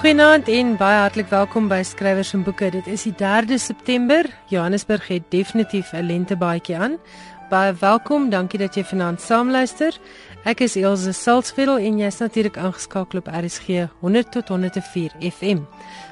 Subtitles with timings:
[0.00, 2.70] Goeienaand en baie hartlik welkom by Skrywers en Boeke.
[2.72, 4.24] Dit is die 3de September.
[4.48, 6.96] Johannesburg het definitief 'n lentebaadjie aan.
[7.50, 8.30] Baie welkom.
[8.30, 9.92] Dankie dat jy vanaand saamluister.
[10.44, 13.66] Ek is Elsje Salzveld en jy's natuurlik aangeskakel op RSG
[14.00, 15.58] 100 tot 104 FM.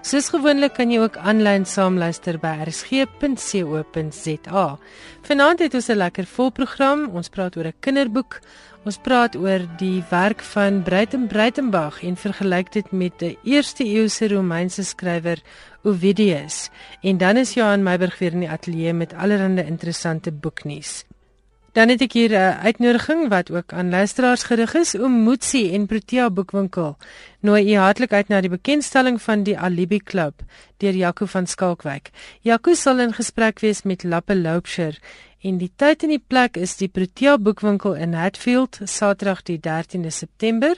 [0.02, 4.78] Soos gewoonlik kan jy ook aanlyn saamluister by rsg.co.za.
[5.22, 7.08] Vanaand het ons 'n lekker vol program.
[7.14, 8.40] Ons praat oor 'n kinderboek.
[8.86, 14.28] Ons praat oor die werk van Breiten Breitenberg en vergelyk dit met 'n eerste eeuse
[14.28, 15.42] Romeinse skrywer
[15.82, 16.70] Ovidius.
[17.02, 21.04] En dan is Johan Meiburg weer in die ateljee met allerlei interessante boeknuus.
[21.72, 25.86] Dan het ek hier 'n uitnodiging wat ook aan luisteraars gerig is om Moetsie en
[25.86, 26.96] Protea boekwinkel.
[27.40, 30.34] Nooi u hartlik uit na die bekendstelling van die Alibi Klub
[30.76, 32.10] deur Jaco van Skalkwyk.
[32.40, 34.98] Jaco sal in gesprek wees met Lappe Loupsher
[35.38, 40.10] En die tyd en die plek is die Protea Boekwinkel in Hatfield, Saterdag die 13de
[40.10, 40.74] September.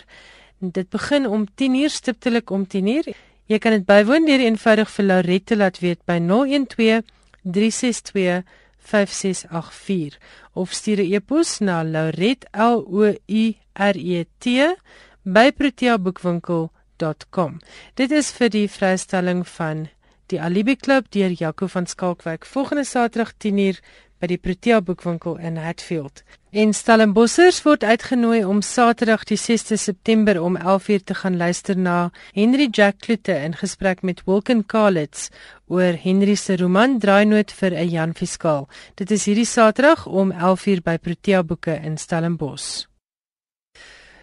[0.61, 3.14] Dit begin om 10:00 stiptelik om 10:00.
[3.47, 7.05] Jy kan dit bywoon deur eenvoudig vir Laurette laat weet by 012
[7.42, 8.44] 362
[8.78, 10.19] 5684
[10.52, 14.77] of stuur 'n e-pos na laurette l o u r e t
[15.22, 17.61] by proteaboekwinkel.com.
[17.95, 19.89] Dit is vir die vrystelling van
[20.27, 23.80] die Alibi Klub deur Jaco van Skalkwyk volgende Saterdag 10:00
[24.20, 26.22] by die Protea boekwinkel in Hatfield.
[26.52, 32.10] En Stellenbossers word uitgenooi om Saterdag die 6de September om 11:00 te gaan luister na
[32.34, 35.30] Henry Jack Klute in gesprek met Wilken Kalitz
[35.66, 38.68] oor Henry se roman Draainoot vir 'n Jan Fiskaal.
[38.94, 42.86] Dit is hierdie Saterdag om 11:00 by Protea Boeke in Stellenbosch.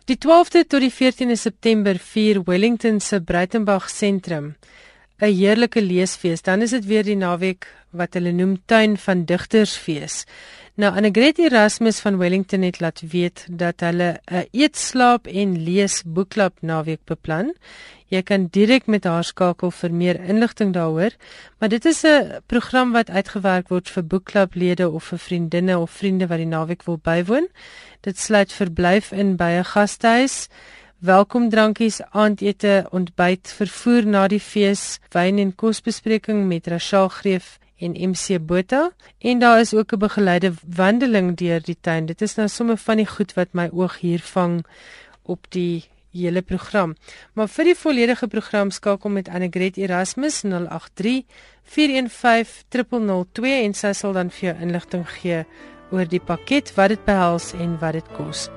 [0.06, 4.56] Die 12de tot die 14de September vier Wellington se Breitenberg sentrum
[5.20, 6.42] 'n heerlike leesfees.
[6.42, 10.26] Dan is dit weer die naweek wat hulle noem Tuin van Digtersfees.
[10.78, 16.04] Nou Annegret Erasmus van Wellington het laat weet dat hulle 'n eet, slaap en lees
[16.06, 17.54] boekklub naweek beplan.
[18.08, 21.12] Jy kan direk met haar skakel vir meer inligting daaroor,
[21.60, 26.28] maar dit is 'n program wat uitgewerk word vir boekklublede of vir vriendinne of vriende
[26.28, 27.48] wat die naweek wil bywoon.
[28.02, 30.48] Dit sluit verblyf in by 'n gastehuis
[31.00, 37.94] welkom drankies, aandete, ontbyt, vervoer na die fees, wyn en kosbespreking met Rachel Greef en
[37.94, 38.90] MC Botha
[39.22, 42.06] en daar is ook 'n begeleide wandeling deur die tuin.
[42.06, 44.66] Dit is nou sommer van die goed wat my oog hier vang
[45.24, 46.96] op die hele program.
[47.34, 51.26] Maar vir die volledige program skakel met Annegret Erasmus 083
[51.64, 55.46] 415 002 en sy sal dan vir jou inligting gee
[55.92, 58.50] oor die pakket, wat dit behels en wat dit kos.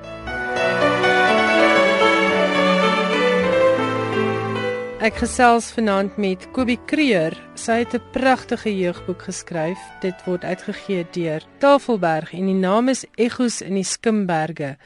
[5.01, 7.33] Ek gesels vanaand met Kobie Kreer.
[7.57, 9.79] Sy het 'n pragtige jeugboek geskryf.
[10.01, 14.77] Dit word uitgegee deur Tafelberg en die naam is Egos in die Skimberge.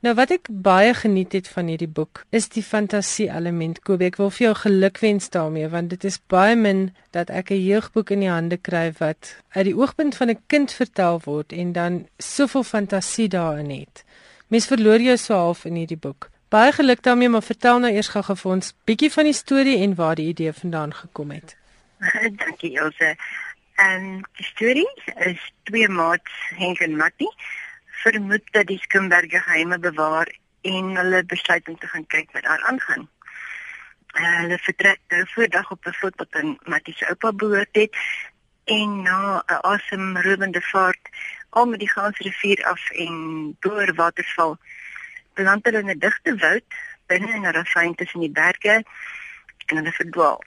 [0.00, 3.80] Nou wat ek baie geniet het van hierdie boek is die fantasie element.
[3.80, 7.64] Kobie, ek wil vir jou gelukwens daarmee want dit is baie min dat ek 'n
[7.64, 11.72] jeugboek in die hande kry wat uit die oogpunt van 'n kind vertel word en
[11.72, 14.04] dan soveel fantasie daarin het.
[14.48, 16.31] Mens verloor jou so half in hierdie boek.
[16.52, 19.94] Baie geluk daarmee, maar vertel nou eers gou vir ons bietjie van die storie en
[19.96, 21.54] waar die idee vandaan gekom het.
[22.42, 23.14] Dankie Elsje.
[23.80, 24.02] En
[24.36, 24.90] die storie
[25.30, 27.30] is twee maats, Henk en Mattie,
[28.02, 30.28] vermoed dat die Skimberge geheime bewaar
[30.60, 33.08] en hulle besluit om te gaan kyk wat daar aangaan.
[34.12, 37.96] Uh, hulle vertrek nou voordag op 'n vlot wat aan Mattie se oupa behoort het
[38.64, 41.08] en na 'n asemrowende vaart
[41.48, 44.58] al met die Gansrivier af en deur waterval
[45.34, 46.64] beland hulle in 'n digte woud
[47.06, 48.84] binne in 'n ravyn tussen die berge
[49.66, 50.44] en hulle verdwaal.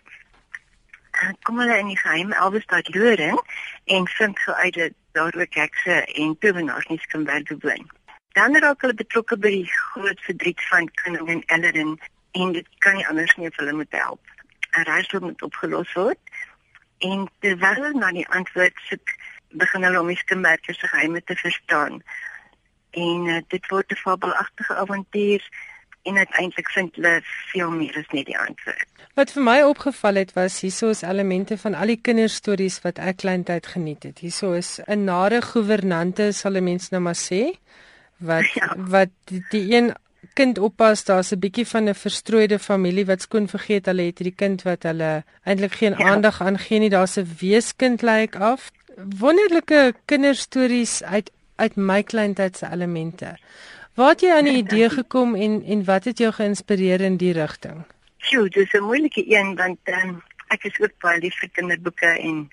[1.11, 3.39] En kom hulle in die geheime Elwestad loring
[3.85, 7.89] en vind gou uit dat daar ook hekse en towenaars nie kan werk bewoon.
[8.31, 11.99] Dan raak hulle betrokke by die groot verdriet van koningin Ellerin
[12.31, 14.21] en dit kan nie anders nie of hulle moet help.
[14.71, 16.19] 'n Raadsel moet opgelos word
[16.97, 19.15] en terwyl hulle na die antwoord soek,
[19.49, 22.03] begin hulle om die skimberge se geheime te verstaan
[22.95, 25.41] en uh, dit word 'n fabelagtige avontuur
[26.05, 27.21] en uiteindelik vind hulle
[27.51, 28.89] veel meer as net die antwoord.
[29.15, 33.21] Wat vir my opgeval het was hieso is elemente van al die kinderstories wat ek
[33.23, 34.19] kleintyd geniet het.
[34.19, 37.57] Hieso is 'n nare gouvernante sal mense nou maar sê
[38.17, 38.73] wat ja.
[38.77, 39.95] wat die, die een
[40.33, 44.35] kind oppas, daar's 'n bietjie van 'n verstrooide familie wat skoon vergeet hulle het hierdie
[44.43, 46.09] kind wat hulle eintlik geen ja.
[46.11, 46.89] aandag aan gee nie.
[46.89, 48.71] Daar's 'n weeskind lyk like af.
[49.19, 53.35] Wonderlike kinderstories uit uit my kleintyd se elemente.
[53.95, 57.33] Waar het jy aan die idee gekom en en wat het jou geïnspireer in die
[57.33, 57.85] rigting?
[58.17, 62.49] Sjoe, dis 'n moeilike een want um, ek is ook baie lief vir kinderboeke en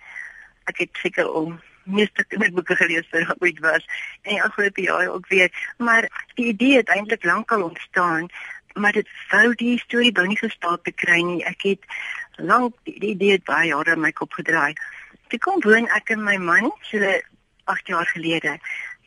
[0.64, 1.52] ek het seker al
[1.84, 3.86] meeste kinderboeke gelees wat ooit was
[4.22, 8.30] en afgelope jaar ook weer, maar die idee het eintlik lankal ontstaan
[8.74, 11.42] maar dit wou die storie wou nie gestaan te kry nie.
[11.44, 11.84] Ek het
[12.36, 14.72] lank die idee het baie jare in my kop gedraai.
[15.28, 17.12] Toe kom woon ek en my man so
[17.70, 18.58] 8 jaar gelede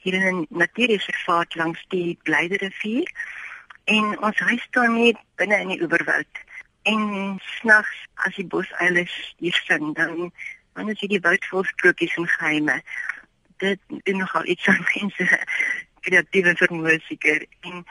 [0.06, 3.12] hier in 'n natuurreservaat langs die Blyderrivier
[3.84, 6.34] en ons huis staan net binne in die oeverwoud.
[6.84, 7.02] En
[7.58, 9.08] snags as die bosuile
[9.38, 10.32] hier sing, dan
[10.74, 12.82] dan is die woud vol sprokies en geheime.
[13.58, 15.40] Dit is nogal iets aan mense
[16.06, 17.86] kreatiewe vermoë seker en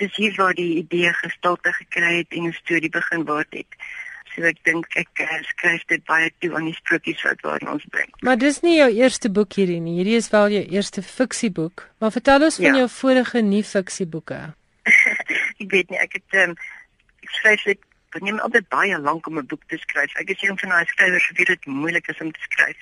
[0.00, 3.76] dis hier waar die idee gestalte gekry het en 'n storie begin word het.
[4.34, 7.84] So ek dink ek uh, skryf dit baie toe aan die sprokies wat waar ons
[7.90, 8.10] bring.
[8.26, 9.96] Maar dis nie jou eerste boek hierdie nie.
[9.98, 11.88] Hierdie is wel jou eerste fiksieboek.
[11.98, 12.82] Maar vertel ons van ja.
[12.84, 14.40] jou vorige nie fiksieboeke.
[15.62, 16.58] ek weet nie, ek het um,
[17.24, 20.14] ek skryf dit Dit neem altyd baie lank om 'n boek te skryf.
[20.18, 22.78] Ek is een van daai skrywers wie dit moeilik is om te skryf.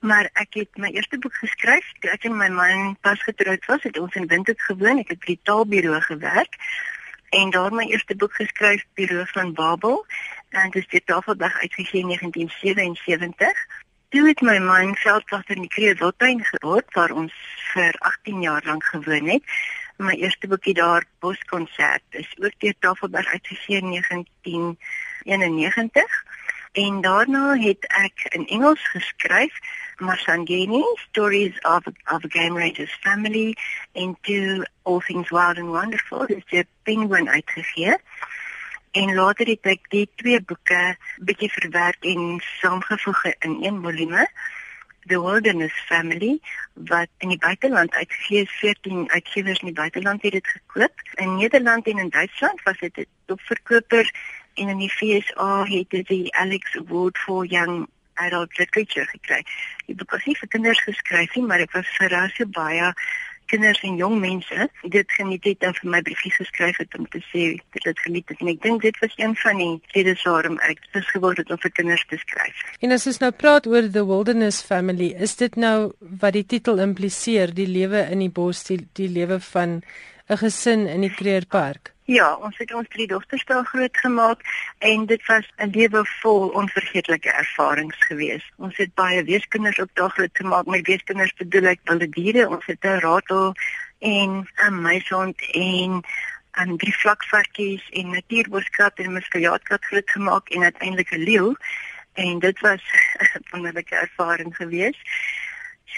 [0.00, 3.82] Maar ek het my eerste boek geskryf toe ek en my man pas getroud was.
[3.82, 4.98] Het ons in Windhoek gewoon.
[4.98, 6.58] Ek het by die taalbureau gewerk
[7.30, 10.06] en daar my eerste boek geskryf, Bureau van Babel.
[10.48, 13.66] En dit het Tafelberg uitgegee in 1977.
[14.08, 17.32] Toe het my man veldwagter in die Kreeuswiltuin geword waar ons
[17.72, 19.42] vir 18 jaar lank gewoon het.
[19.96, 26.24] My eerste boekie daar, Boskonsert, is ook deur Tafelberg uitgegee in 1991.
[26.72, 29.58] En daarna het ek in Engels geskryf
[29.96, 33.56] Masangeni, Stories of, of a Game Ranger's Family
[33.92, 36.26] into All Things Wild and Wonderful.
[36.26, 37.96] Is Penguin uitgegee.
[38.92, 44.28] En later het ek die twee boeke bietjie verwerk en saamgevoeg in een volume.
[45.08, 46.38] The Wilderness Family
[46.74, 51.04] wat in die buiteland uitgegee is 14 uitgewers in die buiteland het dit gekoop.
[51.14, 54.10] In Nederland en in Duitsland was dit 'n topverkoper
[54.54, 59.44] en in die FSA het dit die Alex Award for Young adult literature gekry.
[59.86, 62.92] Die boek was nie vir kinders geskryf nie, maar ek was verras hoe baie
[63.50, 67.20] kinders en jong mense dit geniet het en vir my briefies geskryf het om te
[67.30, 67.44] sê
[67.76, 68.40] dit het geniet het.
[68.40, 71.60] en ek dink dit was een van die redes waarom ek dis geword het om
[71.64, 72.62] vir kinders te skryf.
[72.80, 75.92] En as ons nou praat oor the wilderness family, is dit nou
[76.22, 79.82] wat die titel impliseer, die lewe in die bos, die, die lewe van
[80.28, 81.94] 'n gesin in die Kreerpark?
[82.08, 84.40] Ja, ons het ons drie dogters daar groot gemaak
[84.78, 88.44] en dit was 'n lewe vol onvergeetlike ervarings gewees.
[88.56, 90.66] Ons het baie weeskinders ook daar groot gemaak.
[90.66, 92.48] My weeskinders bedoel ek wilde diere.
[92.48, 93.54] Ons het 'n ratel
[93.98, 96.00] en 'n meisond en
[96.52, 101.56] en drie vlakvarkies en natuurboskat en muskiaatkat groot gemaak en uiteindelik 'n leeu
[102.12, 102.82] en dit was
[103.34, 105.02] 'n wonderlike ervaring geweest.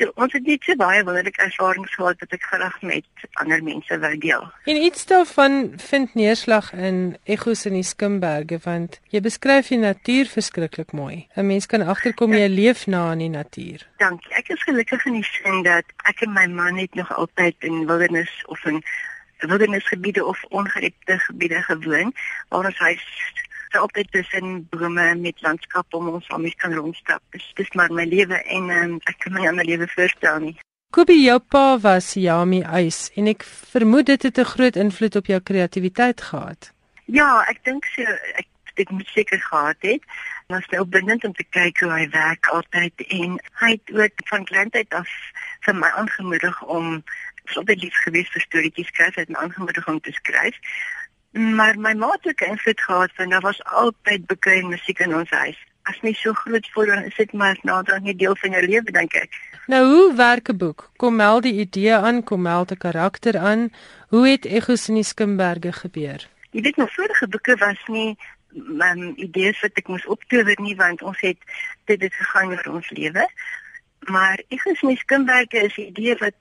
[0.00, 3.98] So ons het net so baie wonderlike ervarings gehad wat ek graag met ander mense
[4.00, 4.46] wou deel.
[4.72, 5.58] En iets daarvan
[5.90, 11.26] vind neerslag in Egos in die Skimberge want jy beskryf die natuur verskriklik mooi.
[11.36, 13.84] 'n Mens kan agterkom jy leef na in die natuur.
[14.00, 14.32] Dankie.
[14.40, 17.84] Ek is gelukkig in die sin dat ek en my man net nog altyd in
[17.84, 18.80] wildernis of in
[19.38, 22.14] wildernisgebiede of ongerepte gebiede gewoon
[22.48, 23.04] waar ons huis
[23.70, 27.22] so altyd tussen bome met landskap om ons almal kan rondstap.
[27.30, 30.56] Dis dis maar my lewe en um, ek kan my ander lewe voorstel nie.
[30.90, 35.26] Kobie jou pa was Yami Eis en ek vermoed dit het 'n groot invloed op
[35.26, 36.72] jou kreatiwiteit gehad.
[37.04, 40.02] Ja, ek dink so ek ek moet seker gehad het.
[40.46, 44.44] Was nou bindend om te kyk hoe hy werk altyd en hy het ook van
[44.44, 45.10] kleintyd af
[45.66, 47.02] vir my aangemoedig om
[47.50, 50.56] so baie lief gewees vir storieetjies skryf, het my aangemoedig om te skryf.
[51.30, 55.30] Maar my ma het ook invloed gehad want daar was altyd en musiek in ons
[55.30, 55.58] huis.
[55.82, 58.90] As nie so groot voor dan is dit maar nader 'n deel van jou lewe
[58.90, 59.30] dink ek.
[59.66, 60.90] Nou hoe werk 'n boek?
[60.96, 63.70] Kom meld die idee aan, kom meld 'n karakter aan.
[64.08, 66.28] Hoe het Egos in die Skimberge gebeur?
[66.50, 68.18] Jy weet nog vorige boeke was nie
[68.52, 71.38] my idees wat ek moes optower nie want ons het
[71.84, 73.28] dit het gegaan oor ons lewe.
[74.00, 76.38] Maar Egos in die Skimberge is 'n idee wat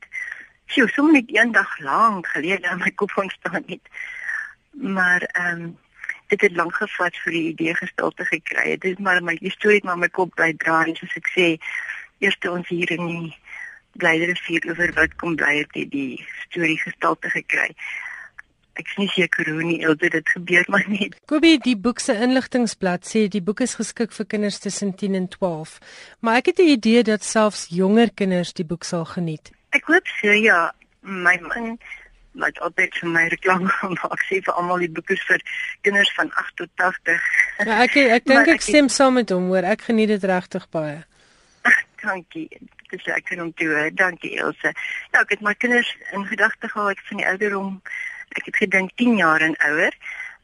[0.65, 3.85] sjoe, sommer net eendag lank gelede in my kop ontstaan het
[4.71, 5.77] maar ehm um,
[6.29, 8.77] dit het lank gevat vir die idee gestalte gekry.
[8.77, 11.47] Dit is maar my storie maar my kop bly draai soos ek sê.
[12.21, 13.31] Eerste ons hier in die
[13.97, 17.71] blydere vier oor wat kom bly het die, die storie gestalte gekry.
[18.79, 21.17] Ek sien seker hoe nie altyd dit gebeur maar net.
[21.27, 25.27] Kobie, die boek se inligtingblad sê die boek is geskik vir kinders tussen 10 en
[25.33, 25.79] 12.
[26.23, 29.51] Maar ek het die idee dat selfs jonger kinders die boek sal geniet.
[29.75, 30.69] Ek hoop so ja.
[31.01, 31.77] My man
[32.43, 35.43] wat altyd vir my reklame gemaak sê vir almal die boeke vir
[35.87, 37.29] kinders van 8 tot 80.
[37.65, 39.67] Ja, ek ek dink ek stem saam met hom hoor.
[39.75, 41.01] Ek geniet dit regtig baie.
[42.03, 42.47] Dankie.
[42.89, 43.91] Dis lekker om te hoor.
[43.93, 44.73] Dankie Elsje.
[45.11, 47.75] Ja, ek het my kinders in gedagte gehad van die ouderdom.
[48.37, 49.93] Ek het gedink 10 jaar en ouer.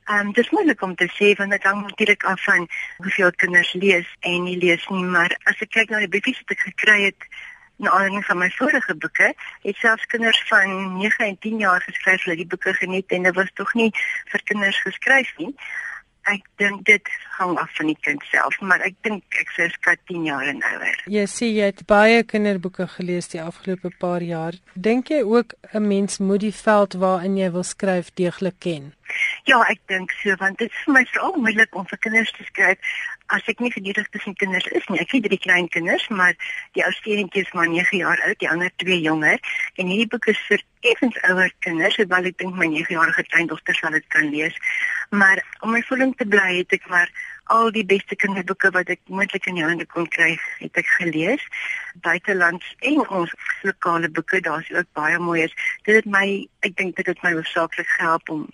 [0.05, 3.71] Ehm um, dis moeilik om te sê want dit hang natuurlik af van hoeveel kinders
[3.73, 6.97] lees en nie lees nie, maar as ek kyk na die boekies wat ek gekry
[7.07, 7.25] het
[7.77, 12.23] na aanleiding van my vorige boeke, het selfs kinders van 9 en 10 jaar geskryf
[12.23, 13.91] dat die boeke geniet en dit was tog nie
[14.31, 15.53] vir kinders geskryf nie.
[16.25, 19.99] Ek dink dit hang af van die kind self, maar ek dink ek sê skat
[20.09, 21.03] 10 jaar en ouer.
[21.05, 24.57] Jy sê jy het baie kinderboeke gelees die afgelope paar jaar.
[24.73, 28.93] Dink jy ook 'n mens moet die veld waarin jy wil skryf deeglik ken?
[29.45, 32.45] Ja, ek dink so want dit is vir my veral moeilik om vir kinders te
[32.47, 32.93] skryf
[33.35, 34.97] as ek nie geduldig tussen kinders is nie.
[35.03, 36.33] Ek het drie klein kinders, maar
[36.77, 39.37] die oudste eentjie is maar 9 jaar oud, die ander twee jonger
[39.77, 43.93] en hierdie boek is vir effens ouer kinders, hoewel ek dink my 9-jarige kleindogter sal
[43.93, 44.57] dit kan lees.
[45.13, 47.13] Maar om my voeling te bly het ek maar
[47.53, 51.43] al die beste kinderboeke wat ek moontlik in die hande kon kry, het ek gelees.
[52.05, 53.33] Buitelands en ons
[53.63, 55.53] lokale boeke, daar's ook baie mooies.
[55.85, 56.25] Dit het my,
[56.65, 58.47] ek dink dit het my hoofsaaklik gehelp om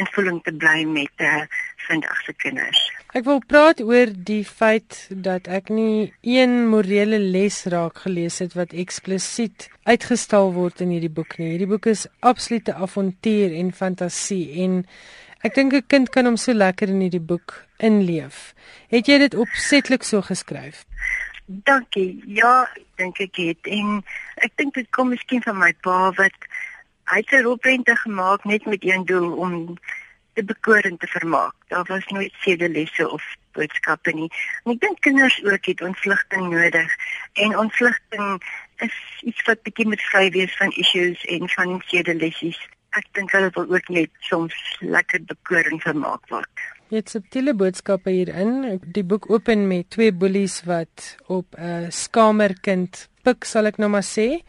[0.00, 1.44] in voeling te bly met eh uh,
[1.88, 2.80] vandag se kinders.
[3.16, 8.52] Ek wil praat oor die feit dat ek nie een morele les raak gelees het
[8.58, 11.54] wat eksplisiet uitgestal word in hierdie boek nie.
[11.54, 14.82] Hierdie boek is absolute avontuur en fantasie en
[15.46, 18.54] Ek dink 'n kind kan hom so lekker in hierdie boek inleef.
[18.90, 20.84] Het jy dit opsetlik so geskryf?
[21.46, 22.22] Dankie.
[22.26, 22.66] Ja,
[22.96, 24.02] dink ek het en
[24.42, 26.48] ek dink dit kom miskien van my pa wat
[27.12, 29.78] hy het 'n rolprente gemaak net met een doel om
[30.34, 31.54] te bekoor en te vermaak.
[31.68, 34.30] Daar was nooit sedelesse of boodskappe nie.
[34.64, 36.90] En ek dink kinders ook het ontvlugting nodig
[37.32, 38.42] en ontvlugting
[38.76, 42.58] is iets wat bietjie met vry wees van issues en van sedelessies
[42.98, 46.66] ek dink hulle wil ook net soms lekker bekoring vermaak word.
[46.88, 48.80] Jy het subtiele boodskappe hierin.
[48.96, 54.06] Die boek open met twee boelies wat op 'n skamerkind pik, sal ek nou maar
[54.06, 54.40] sê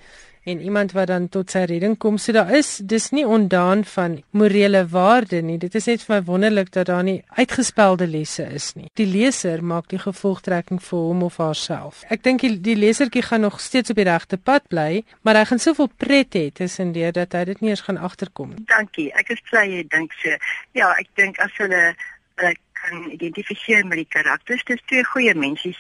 [0.52, 2.18] en iemand wat dan tot sy redding kom.
[2.18, 5.58] So daar is dis nie ondaan van morele waarde nie.
[5.62, 8.90] Dit is net vir my wonderlik dat daar nie uitgespelde lesse is nie.
[9.00, 12.04] Die leser maak die gevolgtrekking vir hom of haarself.
[12.10, 15.46] Ek dink die, die lesertjie gaan nog steeds op die regte pad bly, maar hy
[15.52, 18.66] gaan soveel pret hê tussendeur dat hy dit nie eens gaan agterkom nie.
[18.72, 19.10] Dankie.
[19.20, 20.38] Ek is bly jy dink so.
[20.78, 21.94] Ja, ek dink as hulle
[22.40, 25.80] hulle kan identifiseer met die karakters, dis twee goeie mensies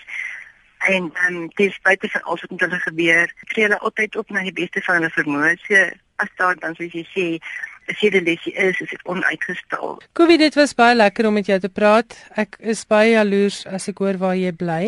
[0.87, 3.33] en ehm um, dis buite van alles wat met hulle gebeur.
[3.51, 5.55] Tree hulle altyd op na die beste van hulle vermoë.
[5.65, 7.25] So as daar dan soos jy sê,
[7.89, 9.97] as jy die lesie is, is dit onuitgestel.
[10.13, 12.15] Kowie, dit was baie lekker om met jou te praat.
[12.39, 14.83] Ek is baie jaloers as ek hoor waar jy bly.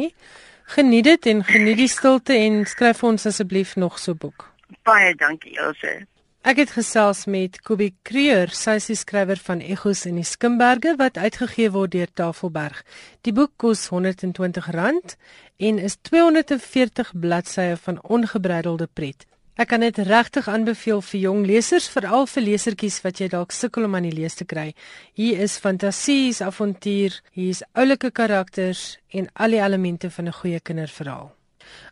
[0.75, 4.48] Geniet dit en geniet die stilte en skryf ons asseblief nog so boek.
[4.88, 6.05] Baie dankie, Elsje.
[6.41, 10.95] Ek het gesels met Kobie Kreur, sy is die skrywer van Egos in die Skimberge
[10.98, 12.79] wat uitgegee word deur Tafelberg.
[13.21, 15.13] Die boek kos R120
[15.62, 19.27] en is 240 bladsye van ongebreidelde pret.
[19.53, 23.86] Ek kan dit regtig aanbeveel vir jong lesers, veral vir lesertjies wat jy dalk sukkel
[23.86, 24.71] om aan die lees te kry.
[25.13, 30.60] Hier is fantasie, avontuur, hier is oulike karakters en al die elemente van 'n goeie
[30.60, 31.29] kinderverhaal.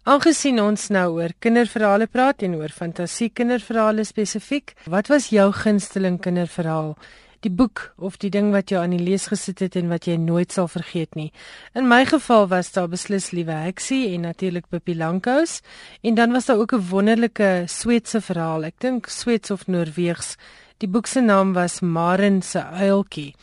[0.03, 6.19] Aangesien ons nou oor kinderverhale praat en oor fantasie kinderverhale spesifiek, wat was jou gunsteling
[6.23, 6.95] kinderverhaal?
[7.39, 10.17] Die boek of die ding wat jy aan die lees gesit het en wat jy
[10.19, 11.29] nooit sal vergeet nie.
[11.71, 15.61] In my geval was daar beslis Liewe Heksie en natuurlik Pippi Lankhous
[16.03, 18.63] en dan was daar ook 'n wonderlike Sweedse verhaal.
[18.63, 20.35] Ek dink Sweeds of Noorweegs.
[20.77, 23.35] Die boek se naam was Maren se uiltjie.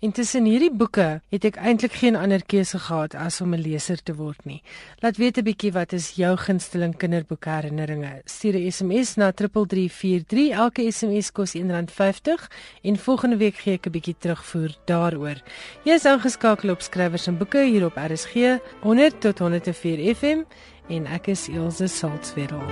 [0.00, 4.14] Intussen hierdie boeke het ek eintlik geen ander keuse gehad as om 'n leser te
[4.16, 4.62] word nie.
[5.02, 8.22] Laat weet 'n bietjie wat is jou gunsteling kinderboeke herinneringe.
[8.24, 10.50] Stuur 'n SMS na 3343.
[10.56, 12.48] Elke SMS kos R1.50
[12.82, 15.36] en volgende week gee ek 'n bietjie terugvoer daaroor.
[15.84, 20.44] Jy is ingeskakel op skrywers en boeke hier op RSG 100 tot 104 FM
[20.88, 22.62] en ek is Elsje Salzwetel.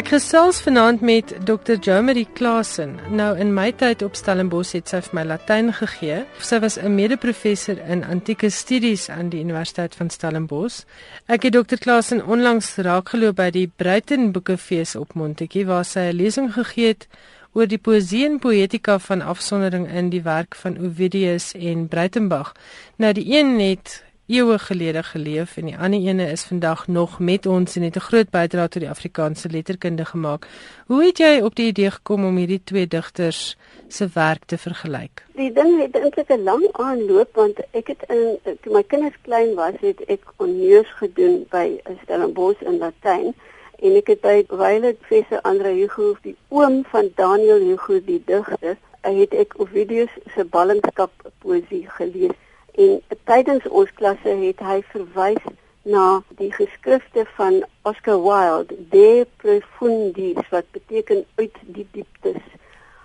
[0.00, 1.74] Ek gesels vanaand met Dr.
[1.76, 2.94] Jomarie Klasen.
[3.12, 6.22] Nou in my tyd op Stellenbosch het sy vir my Latyn gegee.
[6.40, 10.84] Sy was 'n mede-professor in antieke studies aan die Universiteit van Stellenbosch.
[11.28, 11.76] Ek het Dr.
[11.76, 17.06] Klasen onlangs raakgeloop by die Bruiten Boekefees op Montetjie waar sy 'n lesing gegee het
[17.52, 22.54] oor die poesie en poetika van afsondering in die werk van Ovidius en Breitenberg.
[22.96, 27.46] Nou die een het eeue gelede geleef en die ander ene is vandag nog met
[27.46, 30.46] ons en het 'n groot bydrae tot die Afrikaanse letterkunde gemaak.
[30.86, 33.56] Hoe het jy op die idee gekom om hierdie twee digters
[33.88, 35.24] se werk te vergelyk?
[35.34, 39.54] Die ding het eintlik 'n lang aanloop want ek het in toe my kinders klein
[39.54, 43.34] was, het ek honneurs gedoen by Stellenbosch in Latyn
[43.78, 48.76] en ek het by Violet Professor Andre Hugo, die oom van Daniel Hugo die digter,
[49.00, 52.36] het ek Ovidius se ballingskap poesie gelees
[52.74, 55.44] en tydens ons klasse het hy verwys
[55.82, 62.42] na die geskrifte van Oscar Wilde De Profundis wat beteken uit die dieptes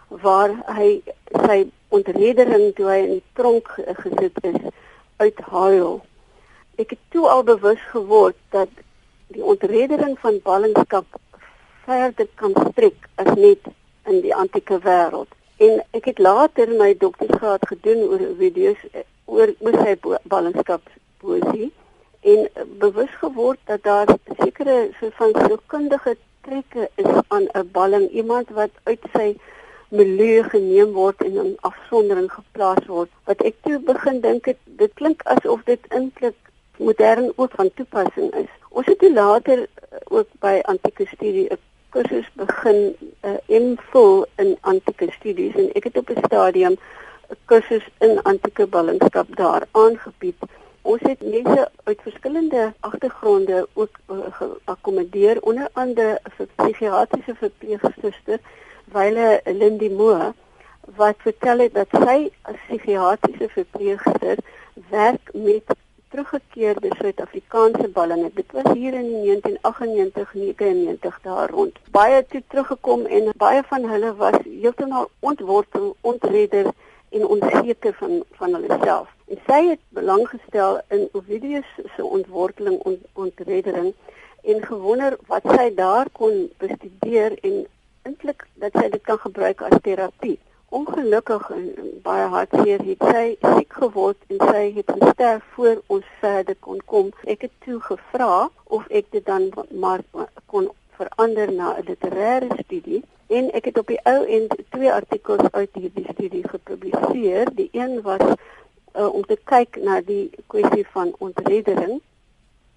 [0.09, 0.89] waar hy
[1.45, 4.59] sy ontredering toe hy in die tronk gesit is
[5.17, 6.01] uithuil.
[6.75, 8.69] Ek het toe al bewus geword dat
[9.31, 11.07] die ontreddering van ballingskap
[11.85, 13.71] verder kan strek as net
[14.05, 15.31] in die antieke wêreld.
[15.57, 18.81] En ek het later my doktorsgraad gedoen oor video's
[19.25, 20.81] oor oor sy ballingskap
[21.17, 21.71] poesie
[22.21, 22.47] en
[22.79, 24.07] bewus geword dat daar
[24.39, 28.09] sekere so van sielkundige trekke is aan 'n balling.
[28.09, 29.37] Iemand wat uit sy
[29.89, 33.09] milieu geneem word en in afsondering geplaas word.
[33.23, 36.35] Wat ek toe begin dink het dit klink asof dit eintlik
[36.77, 38.51] modern ook van toepassing is.
[38.69, 41.57] Ons het later eh, ook by antieke studie 'n
[41.89, 46.75] kursus begin 'n uh, eh, MPhil in antieke studies en ek het op 'n stadium
[47.45, 50.35] kursus in antieke ballingskap daar aangebied
[50.85, 58.39] Ons het mense uit verskillende agtergronde ook uh, geakkommodeer onder andere 'n psigiatriese verpleegsuster
[58.93, 60.33] Wyle Lindy Moore
[60.95, 64.37] wat vertel het dat sy as psigiatriese verpleegster
[64.89, 65.63] werk met
[66.09, 68.31] teruggekeerde Suid-Afrikaanse ballinge.
[68.33, 69.41] Dit was hier in
[71.07, 71.79] 1998-99 daar rond.
[71.91, 76.65] Baie het teruggekom en baie van hulle was heeltemal ontwortel, ontredder
[77.15, 79.11] en onseker van van hulle self.
[79.31, 83.93] En sy het belang gestel in Ovidius se ontworteling en ont, ontreddering
[84.43, 87.63] en gewonder wat sy daar kon bestudeer en
[88.05, 90.37] eintlik dat sy dit kan gebruik as terapie.
[90.75, 91.65] Ongelukkig en
[92.03, 97.11] baie hartseer het sy siek geword en sy het gesterf voor ons verder kon kom.
[97.23, 100.03] Ek het toe gevra of ek dit dan maar
[100.51, 100.69] kon
[100.99, 105.69] verander na 'n literêre studie en ek het op die ou end twee artikels uit
[105.73, 107.49] hierdie studie gepubliseer.
[107.55, 108.21] Die een was
[108.95, 112.01] uh, om te kyk na die kwessie van ontreddering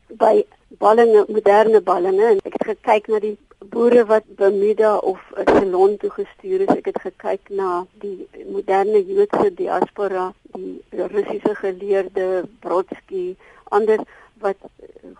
[0.09, 0.45] by
[0.81, 2.38] ballinge, moderne ballinge.
[2.45, 6.73] Ek het gekyk na die boere wat Bermuda of Ceylon toe gestuur is.
[6.76, 13.35] Ek het gekyk na die moderne Joodse diaspora, die Russiese geleerde Brodsky,
[13.75, 14.00] ander
[14.40, 14.57] wat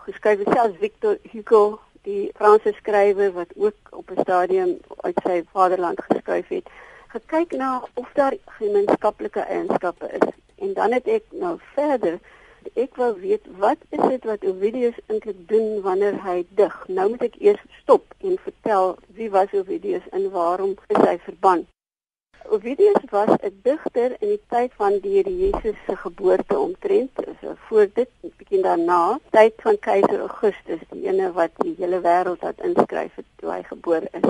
[0.07, 5.43] geskryf het selfs Victor Hugo, die Franse skrywer wat ook op 'n stadium uit sy
[5.51, 6.67] vaderland geskryf het
[7.07, 12.19] gekyk na of daar gemeenskaplike eienskappe is En dan het ek nou verder
[12.75, 16.75] ek wou weet wat is dit wat Ovidius eintlik doen wanneer hy dig?
[16.87, 21.63] Nou moet ek eers stop en vertel wie was Ovidius en waarom is hy verban?
[22.49, 27.55] Ovidius was 'n digter in die tyd van die Here Jesus se geboorte omtrent, so
[27.67, 33.15] voor dit bietjie daarna, tyd van keiser Augustus, ene wat die hele wêreld het inskryf
[33.19, 34.27] het toe hy gebore is.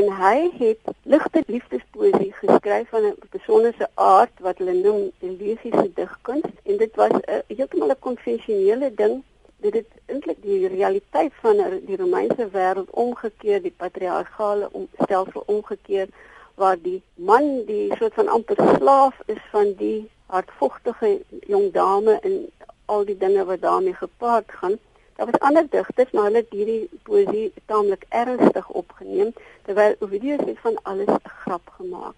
[0.00, 6.50] En hy het ligte liefdespoesie geskryf van 'n besondere aard wat hulle noem elegiese digkuns
[6.62, 9.22] en dit was 'n heeltemal 'n konvensionele ding.
[9.56, 14.70] Dit het eintlik die realiteit van die Romeinse wêreld omgekeer die patriargale
[15.02, 16.08] stelsel omgekeer
[16.54, 22.50] waar die man die soort van amper slaaf is van die hartvogtige jong dame en
[22.84, 24.78] al die dinge wat daarmee gepaard gaan
[25.20, 29.32] Daar was ander digters, maar hulle het hierdie poesie taamlik ernstig opgeneem
[29.66, 32.14] terwyl Ovidius het van alles 'n grap gemaak.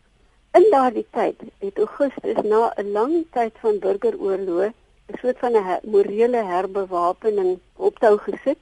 [0.58, 4.70] In daardie tyd het Augustus na 'n lang tyd van burgeroorlog
[5.10, 8.60] 'n soort van 'n morele herbewapening optou gesit.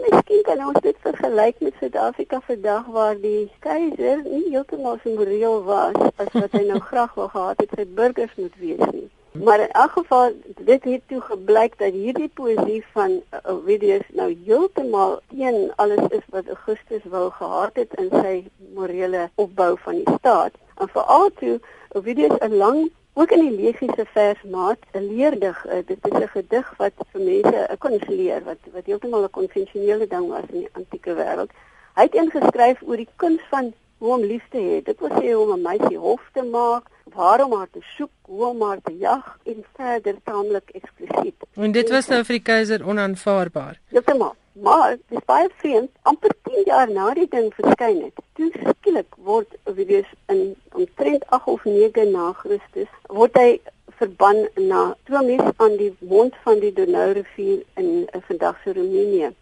[0.00, 5.62] Miskien kan ons dit vergelyk met Suid-Afrika vandag waar die keiser nie heeltemal so moreel
[5.64, 9.10] was as wat hy nou graag wou gehad het sy burgers moet wees nie.
[9.32, 15.20] Maar in elk geval dit het toe gebleik dat hierdie poesie van Ovidius nou heeltemal
[15.28, 18.34] teen alles is wat Augustus wou gehad het in sy
[18.74, 20.52] morele opbou van die staat.
[20.76, 25.98] En veral toe Ovidius 'n lang ook in die legiese versmaat 'n leerdig, uh, dit
[26.02, 30.44] is 'n gedig wat vir mense 'n kunsleer wat wat heeltemal 'n konvensionele ding was
[30.48, 31.50] in die antieke wêreld.
[31.94, 34.80] Hy het ingeskryf oor die kuns van hoe om lief te.
[34.84, 38.10] Dit wil sê hoe om 'n meisie hof te maak, waar om haar te soek,
[38.22, 41.34] hoe om haar te jag en verder taamlik eksplisiet.
[41.54, 43.80] En dit was nou vir die keiser onaanvaarbaar.
[43.94, 44.34] Heeltemal.
[44.52, 48.24] Maar dis baie vreemd, amper 10 jaar na die ding verskyn het.
[48.36, 50.42] Toe skielik word Ovidius in
[50.76, 53.60] omtrent 8 of 9 na Christus word hy
[54.00, 59.32] verban na Tomis aan die mond van die Donau-rivier in 'n eh, vandag se Roemenië.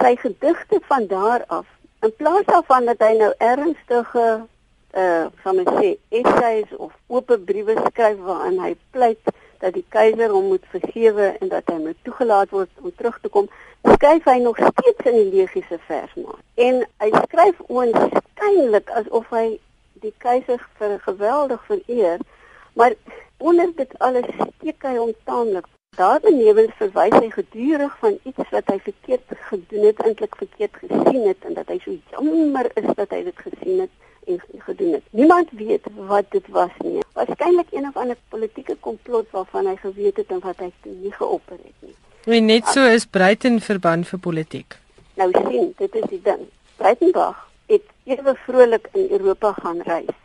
[0.00, 1.66] Sy gedigte van daar af
[2.00, 4.24] In plaas daarvan dat hy nou ernstige
[4.96, 10.30] uh van my sê essays of oop briewe skryf waarin hy pleit dat die keiser
[10.30, 13.48] hom moet vergewe en dat hy moet toegelaat word om terug te kom,
[13.94, 16.44] skryf hy nog steeds in die legiese versmaat.
[16.54, 19.58] En hy skryf oënskynlik asof hy
[20.04, 22.22] die keiser vir geweldig vereer,
[22.78, 22.94] maar
[23.38, 25.66] onder dit alles steek hy hom taamlik
[25.98, 31.46] Daarbenewens verwys hy gedurig van iets wat hy verkeerd gedoen het, eintlik verkeerd gesien het
[31.48, 35.02] en dat hy so jammer is dat hy dit gesien het en gedoen het.
[35.10, 37.02] Niemand weet wat dit was nie.
[37.12, 41.56] Waarskynlik een of ander politieke komplot waarvan hy geweet het en wat hy nie geopper
[41.56, 41.94] het nie.
[42.36, 44.76] En net so is Breiten verband vir politiek.
[45.16, 46.44] Nou sien, dit is die ding.
[46.76, 50.18] Breitenberg het ewe vrolik in Europa gaan reis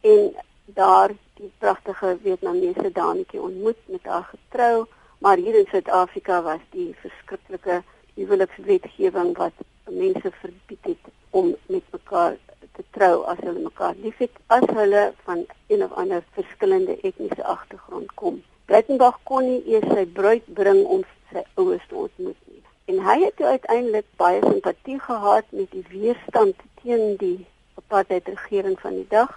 [0.00, 0.34] en
[0.64, 4.86] daar die pragtige Vietnamese dametjie ontmoet met haar getrou,
[5.18, 7.82] maar hier in Suid-Afrika was die verskriklike
[8.14, 9.52] huwelikswetgewing wat
[9.90, 12.36] mense verbied het om met mekaar
[12.78, 18.14] te trou as hulle mekaar liefhet as hulle van een of ander verskillende etniese agtergrond
[18.20, 18.38] kom.
[18.70, 22.62] Breitenberg kon nie eers sy bruid bring om sy ouers te ontmoet nie.
[22.92, 27.46] En hy het uiteindelik baie simpatie gehad met die weerstand teen die
[27.80, 29.34] apartheid regering van die dag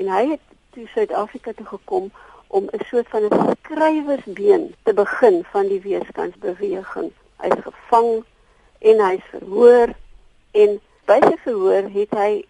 [0.00, 2.10] en hy het toe Suid-Afrika toe gekom
[2.48, 7.10] om 'n soort van 'n skrywersbeen te begin van die weerstandsbeweging.
[7.36, 8.24] Hy is gevang
[8.78, 9.88] en hy is verhoor
[10.50, 12.44] en by sy verhoor het hy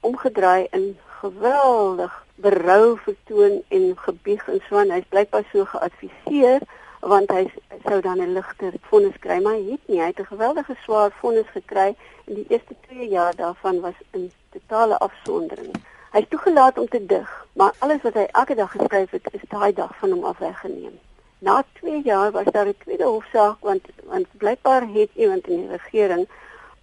[0.00, 6.60] omgedraai in geweldig berou vertoon en gebieg en so en hy's blykbaar so geadviseer
[7.00, 7.44] want hy
[7.86, 11.10] sou dan 'n ligter vonnis kry maar hy het nie hy het 'n geweldige swaar
[11.20, 11.94] vonnis gekry
[12.26, 15.74] en die eerste 2 jaar daarvan was in totale afsondering.
[16.12, 19.44] Hy is toegelaat om te dig, maar alles wat hy elke dag geskryf het, is
[19.48, 20.98] daai dag van hom af weggeneem.
[21.38, 25.76] Na 2 jaar was daar 'n tweede hofsaak want want blykbaar het iemand in die
[25.76, 26.28] regering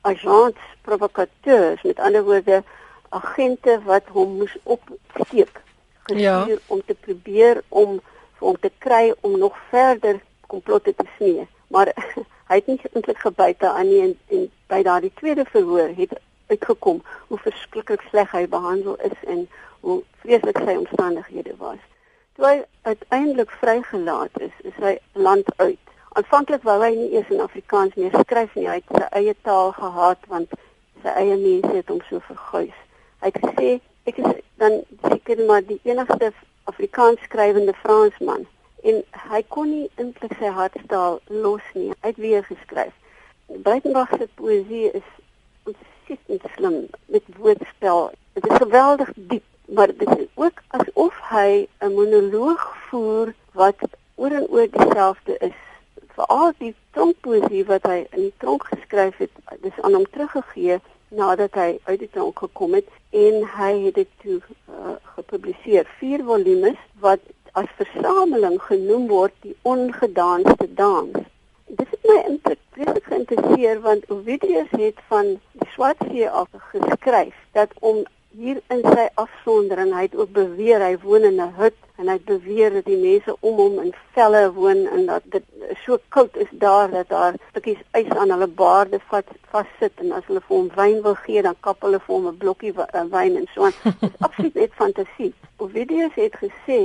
[0.02, 2.64] agents provokateurs met ander woorde
[3.20, 5.62] agente wat hom moes opsteek
[6.06, 6.58] gestuur ja.
[6.68, 8.00] om te probeer om
[8.38, 11.48] vir hom te kry om nog verder komplotte te smee.
[11.68, 11.92] Maar
[12.50, 16.14] hy het nie eintlik gebyt daaraan nie en, en by daardie tweede verhoor het
[16.48, 19.48] uitgekom hoe verskriklik sleg hy behandel is en
[19.80, 21.82] hoe vreeslik sy omstandighede was.
[22.36, 25.82] Toe hy uiteindelik vrygelaat is, is hy land uit.
[26.16, 29.74] Aanvanklik wou hy nie eers in Afrikaans meer skryf nie, hy het sy eie taal
[29.76, 30.54] gehaat want
[31.04, 32.78] sy eie mense het hom so verguis.
[33.20, 33.70] Hy het gesê
[34.06, 38.46] ek is dan seker maar die enigste Afrikaans skrywende Fransman
[38.86, 41.90] en hy kon nie eintlik sy hartstaal los nie.
[42.04, 42.94] Hy het weer geskryf.
[43.66, 45.08] Breitenberg se poësie is
[45.66, 46.78] ontsettend slim
[47.14, 48.12] met woordspel.
[48.38, 53.82] Dit is geweldig diep, maar dit is ook asof hy 'n monoloog voer wat
[54.16, 55.60] oor en oor dieselfde is.
[56.16, 61.54] Veral die tronkpoesie wat hy in die tronk geskryf het, dis aan hom teruggegee nadat
[61.54, 66.80] hy uit die tronk gekom het en hy het dit toe uh, gepubliseer vier volumes
[67.00, 67.22] wat
[67.56, 71.16] as versameling genoem word die ongedanste dans.
[71.66, 78.04] Dit het my interessant geïnteresseer want Ovidius het van die Swartsee af geskryf dat om
[78.38, 82.18] hier in sy afsondering hy het ook beweer hy woon in 'n hut en hy
[82.28, 85.46] beweer dat die mense om hom in velle woon en dat dit
[85.86, 90.28] so koud is daar dat daar stukkies ys aan hulle baarde vas vassit en as
[90.28, 93.40] hulle vir hom wyn wil gee dan kap hulle vir hom 'n blokkie eh, wyn
[93.40, 93.80] en so aan.
[94.02, 95.34] Dit is absoluut net fantasie.
[95.58, 96.82] Ovidius het gesê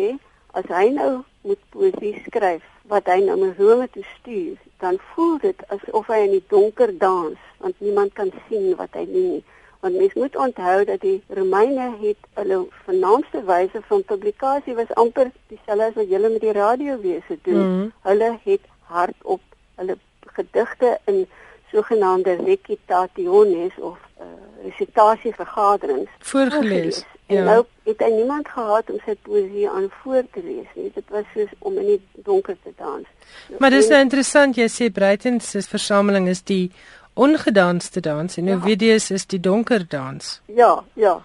[0.53, 5.39] as hy nou moet poesie skryf wat hy nou met Rome toe stuur, dan voel
[5.39, 9.45] dit asof hy in die donker dans want niemand kan sien wat hy doen nie
[9.81, 15.31] want mens moet onthou dat die Romeine het hulle vernaamste wyse van publikasie was amper
[15.49, 17.67] dieselfde as wat julle met die radiowese doen.
[17.67, 17.93] Mm -hmm.
[18.03, 19.41] Hulle het hardop
[19.75, 21.27] hulle gedigte in
[21.73, 24.27] sogenaamde recitationes of uh,
[24.65, 27.05] recitasievergaderings voorgeles.
[27.27, 27.45] En ja.
[27.45, 30.91] nou het hy niemand gehad om sy poesie aan voor te lees nie.
[30.95, 33.07] Dit was soos om in die donker te dans.
[33.59, 36.73] Maar dis nou interessant jy sê Breiten se versameling is die
[37.15, 39.15] ongedanste dans en Ovidius ja.
[39.15, 40.41] is die donker dans.
[40.45, 41.23] Ja, ja.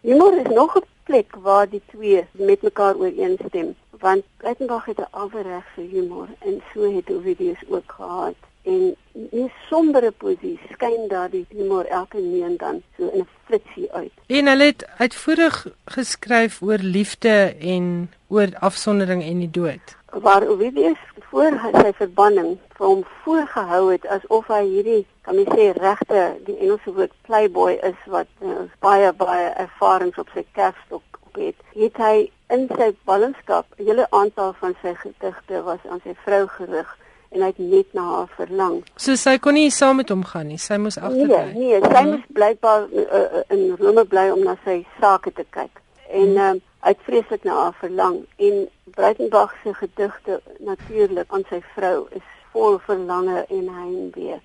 [0.00, 5.10] Humor is nog 'n plek waar die twee met mekaar ooreenstem, want Breitenberg het 'n
[5.10, 8.34] afreg vir humor en so het Ovidius ook gehad.
[8.62, 8.96] En
[9.30, 13.92] in sombere poesie skyn daar die humor elke nou en dan so in 'n flitsie
[13.92, 14.12] uit.
[14.26, 19.95] En hulle het uitvoerig geskryf oor liefde en oor afsondering en die dood.
[20.12, 20.98] Waar Ovidius
[21.30, 26.56] voor sy verbanning vir hom voorgehou het asof hy hierdie kan mens sê regte die
[26.58, 31.58] Engelse woord playboy is wat uh, baie baie ervarings op sy kerfstok op het.
[31.74, 32.14] Het hy
[32.54, 36.96] in sy ballingskap 'n hele aantal van sy gedigte was aan sy vrou gerig
[37.30, 38.84] en hy het net na haar verlang.
[38.96, 40.58] So sy kon nie saam met hom gaan nie.
[40.58, 41.42] Sy moes agterbly.
[41.54, 42.10] Nee, nee, sy hmm.
[42.10, 45.82] moes blykbaar uh, in Rome bly om na sy sake te kyk.
[46.08, 46.38] En hmm.
[46.38, 46.54] uh,
[46.86, 52.78] uit vreeslik na haar verlang en Breitenberg se gedigte natuurlik aan sy vrou is vol
[52.78, 54.38] verlange en heimwee.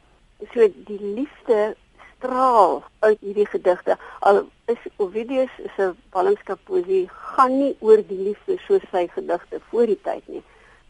[0.53, 1.75] So die liefde
[2.17, 3.97] straal uit hierdie gedigte.
[4.19, 9.93] Al is Ovidius se ballingskap poesie gaan nie oor die liefde soos sy gedigte voor
[9.93, 10.43] die tyd nie.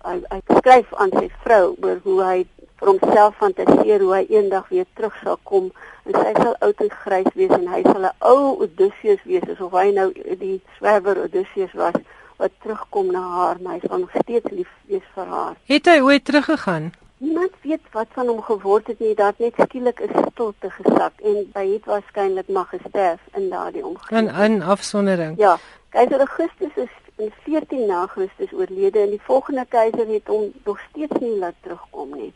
[0.07, 2.37] Hy, hy skryf aan sy vrou oor hoe hy
[2.81, 5.67] vir homself fantasieer hoe hy eendag weer terug sal kom
[6.09, 9.75] en sy sal oud en grys wees en hy sal 'n ou Odysseus wees asof
[9.77, 10.07] hy nou
[10.45, 11.99] die swerwer Odysseus was
[12.41, 15.55] wat terugkom na haar maar hy sal nog steeds lief wees vir haar.
[15.69, 16.91] Het hy ooit teruggegaan?
[17.21, 19.13] Niemand weet wat van hom geword het nie.
[19.15, 24.29] Daar net skielik 'n stilte gesak en hy het waarskynlik maar gesterf in daardie omgewing.
[24.29, 25.37] In in afsondering.
[25.37, 25.57] Ja,
[25.89, 30.79] keiser Augustus is in 14 na Christus oorlede en die volgende keiser het hom nog
[30.89, 32.33] steeds nie laat terugkom nie.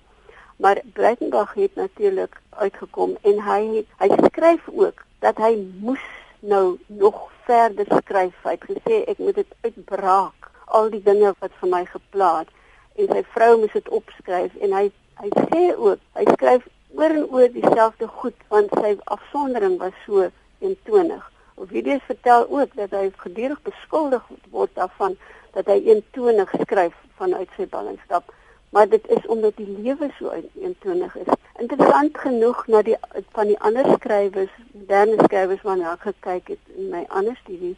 [0.56, 6.06] Maar Breitenberg het natuurlik uitgekom en hy het hy skryf ook dat hy moes
[6.40, 8.36] nou nog verder skryf.
[8.44, 12.48] Hy het gesê ek moet dit uitbraak al die dinge wat vir my geplaag
[12.96, 14.86] en sy vrou moes dit opskryf en hy
[15.20, 16.64] hy sê ook hy skryf
[16.96, 21.24] oor en oor dieselfde goed want sy afsondering was so eentonig.
[21.56, 25.16] Ovidius vertel ook dat hy gedurig beskuldig word daarvan
[25.56, 28.32] dat hy eentonig skryf vanuit sy ballingskap
[28.70, 31.34] maar dit is omdat die lewe so eentonig is.
[31.60, 32.98] Interessant genoeg na die
[33.32, 37.76] van die ander skrywers, moderne skrywers waarna ek gekyk het in my ander studie,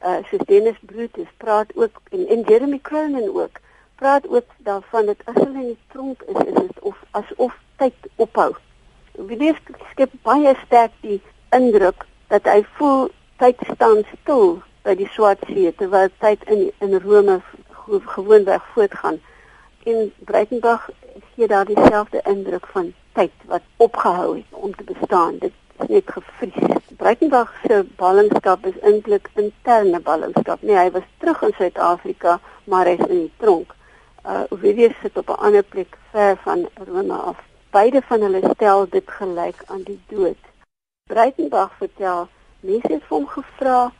[0.00, 3.60] uh soos Dennis Brutus praat ook en, en Jeremy Cronin ook
[4.00, 7.94] praat ook daarvan dat as hulle in die tronk is, is dit of asof tyd
[8.16, 8.54] ophou.
[9.12, 9.54] Wie
[9.90, 11.20] skep baie sterk die
[11.52, 13.10] indruk dat hy voel
[13.42, 17.40] tyd staan stil by die swart see terwyl tyd in in Rome
[18.14, 19.20] gewoonweg voortgaan
[19.90, 20.90] en Breitenberg
[21.34, 25.38] gee daar dieselfde indruk van tyd wat opgehou het om te bestaan.
[25.38, 26.84] Dit is net gevries.
[26.96, 30.62] Breitenberg se ballingskap is eintlik interne ballingskap.
[30.62, 33.74] Nee, hy was terug in Suid-Afrika, maar hy is in die tronk.
[34.24, 37.38] Uh Ovidius sit op 'n ander plek ver van Rome af.
[37.70, 40.42] Beide van hulle stel dit gelyk aan die dood.
[41.06, 42.28] Breitenberg vertel,
[42.60, 43.92] mense het hom gevra,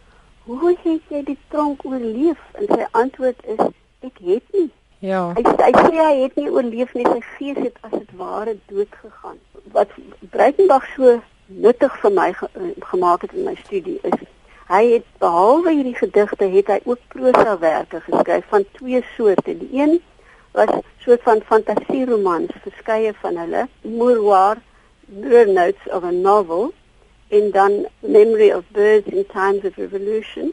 [0.44, 3.66] "Hoe het jy die tronk oorleef?" En sy antwoord is,
[4.00, 5.32] "Ek het nie Ja.
[5.32, 8.90] Hy hy sê hy het nie oorleef nie, sy gees het as dit ware dood
[9.00, 9.38] gegaan.
[9.72, 9.94] Wat
[10.34, 11.14] Breitenberg so
[11.46, 12.48] nuttig vir my ge
[12.90, 14.26] gemaak het in my studie is
[14.70, 19.56] hy het behalwe hierdie gedigte het hy ook prosawerke geskryf van twee soorte.
[19.62, 19.96] Die een
[20.52, 20.70] was
[21.02, 24.60] soort van fantasieromans, verskeie van hulle, Mouroir,
[25.08, 26.70] Mirror Notes of a Novel
[27.28, 30.52] en dan Memory of Birds in Times of Revolution.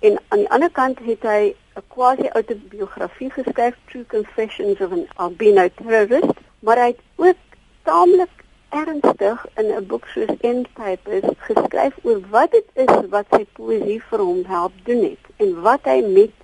[0.00, 5.68] En aan die ander kant het hy 'n quasi-autobiografie geskryf, True Confessions of an Albino
[5.74, 7.40] Terrorist, maar hy het ook
[7.82, 13.46] taamlik ernstig in 'n boek soos End Papers geskryf oor wat dit is wat sy
[13.58, 16.34] poësie vir hom help doen het en wat hy met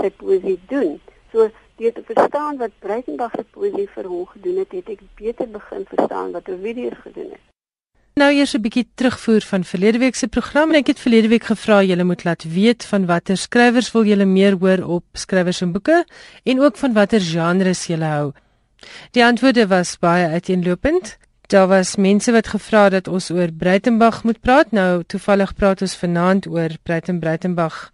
[0.00, 1.00] sy poësie doen.
[1.32, 5.48] So deur te verstaan wat Breitenberg se poësie vir hom gedoen het, het ek beter
[5.58, 7.53] begin verstaan wat Ovidius gedoen het.
[8.14, 11.44] Nou eers 'n bietjie terugvoer van verlede week se program en ek het verlede week
[11.44, 15.72] gevra julle moet laat weet van watter skrywers wil julle meer hoor op skrywers en
[15.72, 16.04] boeke
[16.44, 18.32] en ook van watter genres julle hou.
[19.10, 21.16] Die antwoorde was baie uiteenlopend.
[21.46, 24.70] Daar was mense wat gevra dat ons oor Breitenberg moet praat.
[24.70, 27.90] Nou toevallig praat ons vanaand oor Breiten Breitenberg.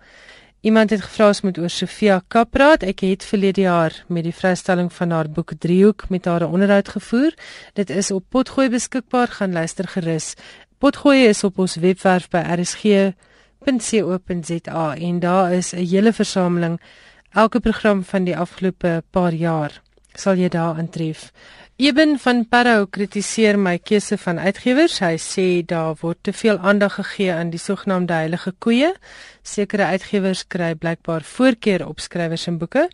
[0.61, 2.83] Iemand het gevra ons moet oor Sofia Kap praat.
[2.85, 6.89] Ek het verlede jaar met die vrystelling van haar boek Driehoek met haar 'n onderhoud
[6.89, 7.33] gevoer.
[7.73, 9.29] Dit is op Potgooi beskikbaar.
[9.29, 10.35] Gaan luister gerus.
[10.79, 13.15] Potgooi is op ons webwerf by rsg.co.za
[14.97, 16.81] en daar is 'n hele versameling
[17.33, 19.83] elke program van die afgelope paar jaar
[20.15, 21.31] sal jy daar aantref.
[21.81, 24.99] Eben van Parow kritiseer my keuse van uitgewers.
[25.01, 28.91] Hy sê daar word te veel aandag gegee aan die sogenaamde heilige koeie.
[29.41, 32.85] Sekere uitgewers kry blykbaar voorkeur op skrywers en boeke.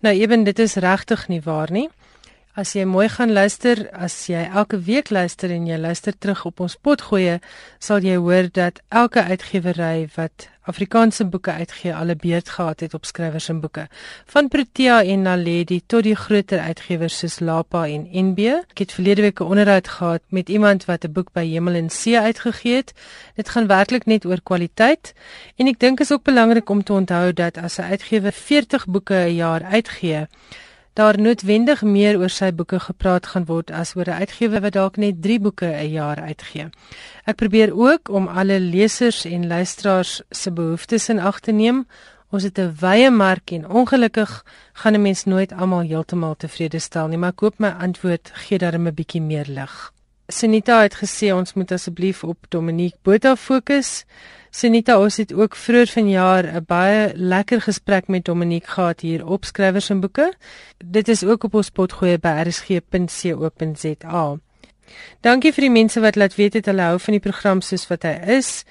[0.00, 1.90] Nou Eben, dit is regtig nie waar nie.
[2.58, 6.58] As jy mooi gaan luister, as jy elke week luister en jy luister terug op
[6.64, 7.36] ons potgoeie,
[7.78, 12.94] sal jy hoor dat elke uitgewery wat Afrikaanse boeke uitgee, al 'n beurt gehad het
[12.94, 13.86] op skrywers en boeke.
[14.26, 18.38] Van Protea en Naledi tot die groter uitgewers soos Lapa en NB.
[18.70, 21.90] Ek het verlede week 'n onderhoud gehad met iemand wat 'n boek by Hemel en
[21.90, 22.92] See uitgegee het.
[23.36, 25.14] Dit gaan werklik net oor kwaliteit
[25.56, 29.14] en ek dink is ook belangrik om te onthou dat as 'n uitgewer 40 boeke
[29.14, 30.26] 'n jaar uitgee,
[31.00, 34.96] daar noodwendig meer oor sy boeke gepraat gaan word as oor 'n uitgewer wat dalk
[34.96, 36.66] net 3 boeke 'n jaar uitgee.
[37.24, 41.86] Ek probeer ook om alle lesers en luisteraars se behoeftes in ag te neem.
[42.30, 47.08] Ons het 'n wye mark en ongelukkig gaan 'n mens nooit almal heeltemal tevrede stel
[47.08, 49.92] nie, maar ek hoop my antwoord gee darem 'n bietjie meer lig.
[50.30, 54.04] Senita het gesê ons moet asseblief op Dominique Botha fokus.
[54.50, 59.44] Senita, ons het ook vroeër vanjaar 'n baie lekker gesprek met Dominique gehad hier op
[59.44, 60.32] skrywers en boeke.
[60.84, 64.38] Dit is ook op ons potgoeie by rsg.co.za.
[65.20, 68.02] Dankie vir die mense wat laat weet het hulle hou van die program soos wat
[68.02, 68.64] hy is.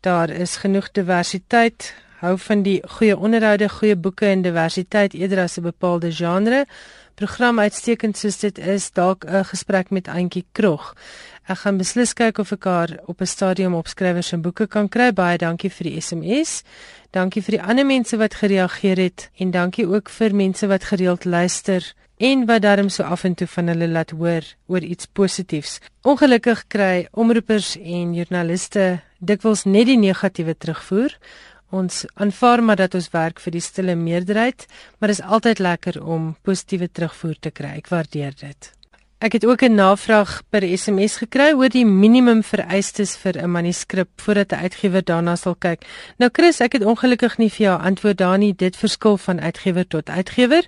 [0.00, 1.94] Daar is genoeg diversiteit.
[2.20, 6.66] Hou van die goeie onderhoude, goeie boeke en diversiteit eerder as 'n bepaalde genre.
[7.16, 10.94] Program uitstekend soos dit is, dalk 'n gesprek met Auntie Krog.
[11.48, 14.88] Ek gaan beslis kyk of ek haar op 'n stadium op skrywers en boeke kan
[14.88, 15.12] kry.
[15.12, 16.62] Baie dankie vir die SMS.
[17.10, 21.24] Dankie vir die ander mense wat gereageer het en dankie ook vir mense wat gereeld
[21.24, 25.80] luister en wat darm so af en toe van hulle laat hoor oor iets positiefs.
[26.02, 31.18] Ongelukkig kry omroepers en joernaliste dikwels net die negatiewe terugvoer.
[31.74, 34.66] Ons aanvaar maar dat ons werk vir die stille meerderheid,
[34.98, 37.74] maar dit is altyd lekker om positiewe terugvoer te kry.
[37.82, 38.75] Ek waardeer dit.
[39.18, 44.08] Ek het ook 'n navraag per SMS gekry oor die minimum vereistes vir 'n manuskrip
[44.16, 45.86] voordat 'n uitgewer daarna sal kyk.
[46.18, 48.54] Nou Chris, ek het ongelukkig nie vir jou antwoord daar nie.
[48.54, 50.66] Dit verskil van uitgewer tot uitgewer.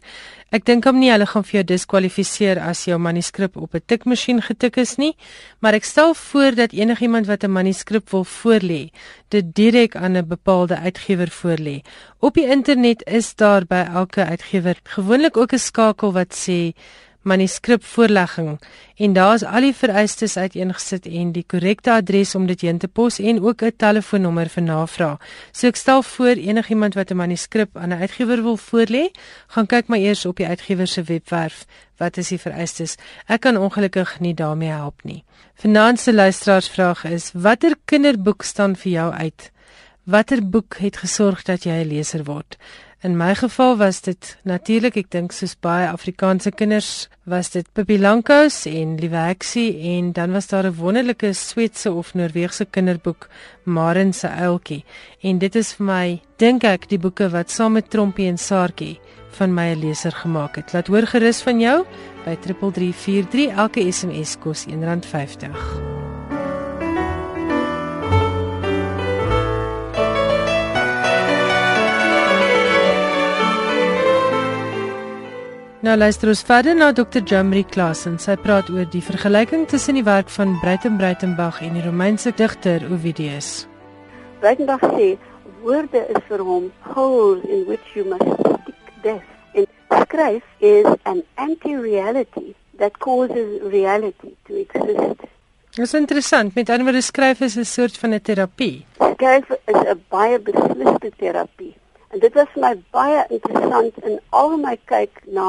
[0.51, 4.43] Ek dink hom nie hulle gaan vir jou diskwalifiseer as jou manuskrip op 'n tikmasjien
[4.43, 5.17] getik is nie,
[5.61, 8.91] maar ek stel voor dat enigiemand wat 'n manuskrip wil voorlê,
[9.29, 11.83] dit direk aan 'n bepaalde uitgewer voorlê.
[12.19, 16.73] Op die internet is daar by elke uitgewer gewoonlik ook 'n skakel wat sê
[17.23, 18.59] manuskrip voorlegging
[18.97, 23.19] en daar's al die vereistes uiteengesit en die korrekte adres om dit heen te pos
[23.19, 25.19] en ook 'n telefoonnommer vir navraag.
[25.53, 29.11] So ek stel voor enigiemand wat 'n manuskrip aan 'n uitgewer wil voorlê,
[29.47, 32.97] gaan kyk maar eers op die uitgewer se webwerf wat is die vereistes.
[33.27, 35.25] Ek kan ongelukkig nie daarmee help nie.
[35.97, 39.51] Se luisteraarsvraag is: Watter kinderboek staan vir jou uit?
[40.05, 42.57] Watter boek het gesorg dat jy 'n leser word?
[43.01, 47.95] In my geval was dit natuurlik, ek dink soos baie Afrikaanse kinders, was dit Pippi
[47.95, 53.29] Langkous en Liewe Heksie en dan was daar 'n wonderlike Sweedse of Noorse kinderboek,
[53.65, 54.85] Maren se uiltjie.
[55.23, 58.99] En dit is vir my, dink ek, die boeke wat saam met Trompie en Saartjie
[59.31, 60.73] van my 'n leser gemaak het.
[60.73, 61.85] Laat hoor gerus van jou
[62.25, 65.88] by 3343 elke SMS kos R1.50.
[75.79, 77.21] Nou luister ons verder na Dr.
[77.23, 78.17] Jamri Klassen.
[78.19, 82.83] Sy praat oor die vergelyking tussen die werk van Breiten Breitenbach en die Romeinse digter
[82.91, 83.69] Ovidius.
[84.43, 85.13] Breitenbach sê
[85.63, 89.31] woorde is vir hom holes in which you must stick death.
[89.55, 89.71] En
[90.03, 95.31] skryf is an anti-reality that causes reality to exist.
[95.79, 96.59] Dit is interessant.
[96.59, 98.85] Met ander woorde skryf is 'n soort van 'n terapie.
[98.99, 101.68] Skryf is 'n baie besliste terapie.
[102.19, 105.45] En dit was vir my baie interessant in al my kyk na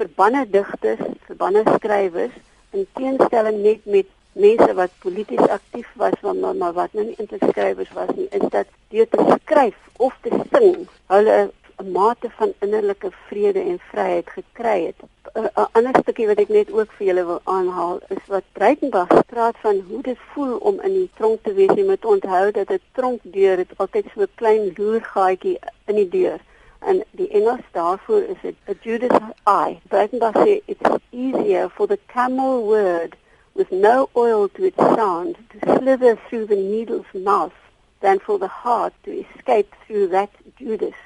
[0.00, 2.38] verbanne digters, verbanne skrywers
[2.72, 4.08] in teenstelling net met
[4.44, 8.30] mense wat polities aktief was maar, maar, maar wat nou nie eintlik skrywers was nie,
[8.32, 9.76] is dat deur te skryf
[10.08, 11.36] of te sing, hulle
[11.84, 15.08] 'n mate van innerlike vrede en vryheid gekry het.
[15.36, 19.56] 'n Ander stukkie wat ek net ook vir julle wil aanhaal is wat Breitenberg praat
[19.64, 21.74] van hoe dit voel om in die tronk te wees.
[21.76, 25.58] Jy moet onthou dat 'n tronkdeur het altyd so 'n klein loergaatjie
[25.92, 26.40] in die deur.
[26.78, 29.78] En die Engels daarvoor is dit a Judas eye.
[29.88, 33.12] Breitenberg sê it's easier for the camel word
[33.52, 37.58] with no oil to its sound to slither through the needle's mouth
[38.00, 41.00] than for the heart to escape through that Judas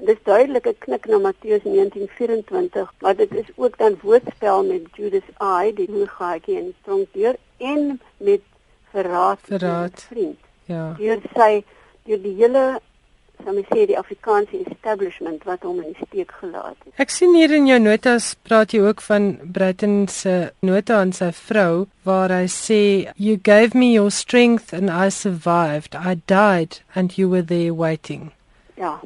[0.00, 4.82] Dit is duidelik 'n knik na Matteus 19:24, maar dit is ook dan woordspel met
[4.92, 5.28] Judas
[5.64, 8.40] I, die hoegaatjie in die tronkdeur en met
[8.90, 10.06] verraad, verraad.
[10.08, 10.38] vriend.
[10.64, 10.94] Ja.
[10.98, 11.64] Deur sy
[12.04, 12.80] deur die hele
[13.44, 16.92] sou mens sê die Afrikaanse establishment wat hom in die steek gelaat het.
[17.00, 21.30] Ek sien hier in jou notas praat jy ook van Brighton se nota aan sy
[21.32, 22.82] vrou waar hy sê
[23.16, 25.94] you gave me your strength and I survived.
[25.94, 28.30] I died and you were there waiting.
[28.76, 29.00] Ja,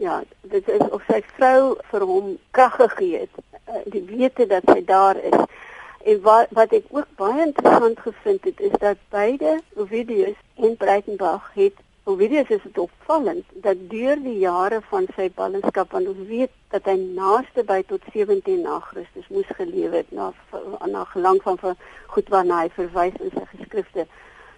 [0.00, 3.42] ja, dit is of sy vrou vir hom krag gegee het.
[3.68, 5.42] Uh, die wete dat sy daar is.
[6.08, 11.50] En wat wat ek ook baie interessant gevind het is dat beide Ovidius en Breitenberg
[11.54, 16.54] het Ovidius is dit opvallend dat deur die jare van sy ballingskap want ons weet
[16.72, 20.30] dat hy naaste by tot 17 na Christus moes gelewe het na
[20.88, 21.60] na gelang van
[22.14, 24.06] goed waarna hy verwys in sy geskrifte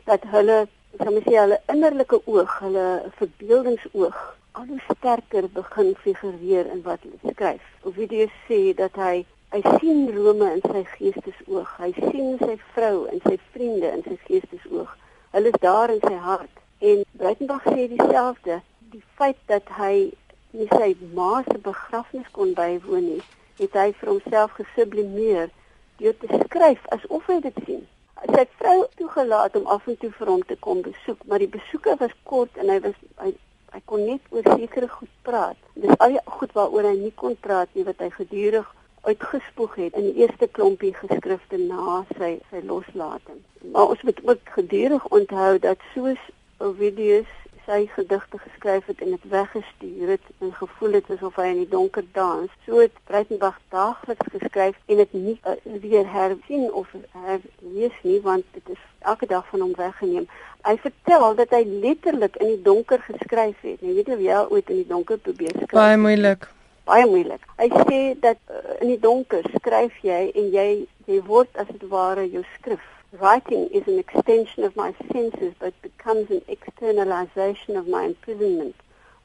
[0.07, 0.61] dat hulle
[1.01, 2.87] sou mens sê hulle innerlike oog, hulle
[3.19, 7.69] verbeeldingsoog al hoe sterker begin figureer in wat hy skryf.
[7.89, 11.71] Ovidius sê dat hy hy sien Rome in sy geestesoog.
[11.81, 14.91] Hy sien sy vrou en sy vriende in sy geestesoog.
[15.33, 16.61] Hulle is daar in sy hart.
[16.81, 18.59] En Breitenberg sê dieselfde.
[18.93, 20.11] Die feit dat hy
[20.57, 23.23] nie sy ma se begrafnis kon bywoon nie,
[23.61, 25.49] het hy vir homself gesublimeer
[26.01, 27.87] deur te skryf asof hy dit sien.
[28.29, 31.97] Sy vrou toegelaat om af en toe vir hom te kom besoek, maar die besoeke
[32.05, 33.33] was kort en hy was hy
[33.73, 35.59] hy kon net oor sekere goed praat.
[35.75, 38.69] Dis al die goed waaroor hy nie kon praat nie wat hy gedurig
[39.03, 43.41] uitgespoeg het in die eerste klompie geskrifte na sy sy loslating.
[43.73, 46.21] Maar ons moet ook gedurig onthou dat soos
[46.63, 47.31] Ovidius
[47.67, 51.71] sy gedigte geskryf het en dit weggestuur het en gevoel het asof hy in die
[51.71, 52.51] donker dans.
[52.67, 55.55] So het Breitenberg daagliks geskryf en dit nie uh,
[55.85, 60.27] weer hersien of herlees nie want dit is elke dag van hom weggeneem.
[60.63, 63.81] Hy vertel dat hy letterlik in die donker geskryf het.
[63.83, 65.75] Jy weet of jy ooit in die donker probeer skryf?
[65.75, 66.47] Baie moeilik.
[66.87, 67.47] Baie moeilik.
[67.59, 70.67] Hy sê dat uh, in die donker skryf jy en jy
[71.11, 72.85] jy word as dit ware jou skrif.
[73.19, 78.77] Writing is an extension of my senses but becomes an externalization of my imprisonment.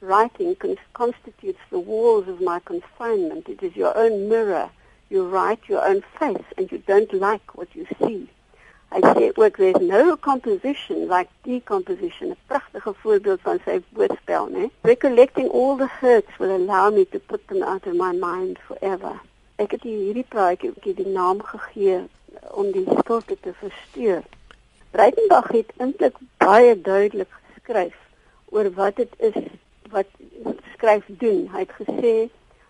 [0.01, 0.55] Writing
[0.93, 3.47] constitutes the walls of my confinement.
[3.47, 4.69] It is your own mirror.
[5.09, 8.27] You write your own face and you don't like what you see.
[8.89, 14.69] I say work there's no composition like decomposition, 'n pragtige voorbeeld van sy woordspel, né?
[14.81, 19.19] Recollecting all the hurts will allow me to put them out of my mind forever.
[19.55, 21.99] Ek het hierdie praatjie ook die naam gegee
[22.51, 24.23] om die stilte te versteur.
[24.91, 27.95] Breitenberg het eintlik baie duidelik geskryf
[28.55, 29.43] oor wat dit is
[29.91, 30.07] wat
[30.73, 31.47] skryf doen.
[31.51, 32.15] Hy het gesê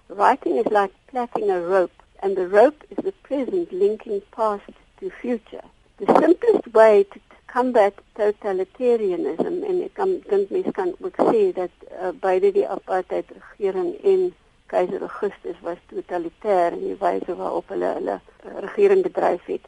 [0.08, 5.10] writing is like plaiting a rope and the rope is the present linking past to
[5.22, 5.66] future.
[6.00, 11.74] The simplest way to combat totalitarianism en ek kan dink mense kan ook sê dat
[11.88, 14.28] uh, beide die apartheid regering en
[14.74, 19.66] keizer Augustus was totalitêr in die wyse waarop hulle hulle uh, regering bedryf het.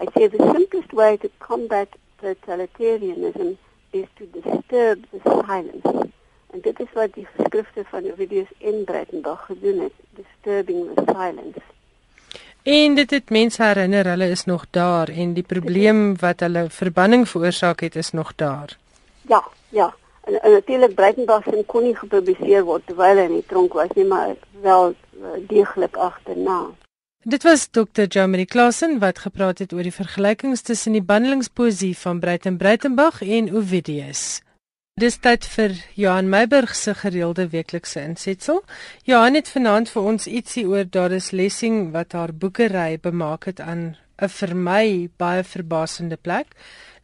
[0.00, 3.56] I say the simplest way to combat totalitarianism
[3.92, 6.08] is to disturb the silence.
[6.56, 11.75] En dit is wat die geskrifte van Ovidius en Breitenberg gedoen het, disturbing the silence.
[12.66, 17.28] En dit het mense herinner hulle is nog daar en die probleem wat hulle verbanning
[17.28, 18.76] veroorsaak het is nog daar.
[19.28, 19.94] Ja, ja.
[20.24, 23.94] En, en natuurlik Breitenberg se kon nie gepubliseer word terwyl hy in die tronk was
[23.94, 24.34] nie, maar
[24.66, 26.58] wel uh, deeglik agterna.
[27.22, 28.08] Dit was Dr.
[28.08, 33.54] Jamie Klassen wat gepraat het oor die vergelykings tussen die bandelingspoesie van Breiten Breitenberg en
[33.54, 34.40] Ovidius.
[34.96, 38.62] Dis tyd vir Johan Meiburg se gereelde weeklikse insetsel.
[39.04, 43.82] Johan het vanaand vir ons ietsie oor Doris Lessing wat haar boekery bemaak het aan
[44.24, 46.46] 'n vir my baie verbasende plek.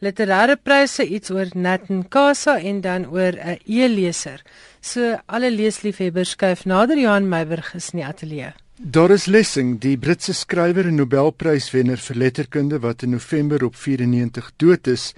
[0.01, 4.41] Literêre pryse iets oor Nat Nkasa en dan oor 'n e-leser.
[4.81, 8.53] So alle leesliefhebbers skuif nader Johan Meiburg is in die ateljee.
[8.81, 14.87] Doris Lessing, die Britse skrywer en Nobelpryswenner vir letterkunde wat in November op 94 dood
[14.87, 15.15] is,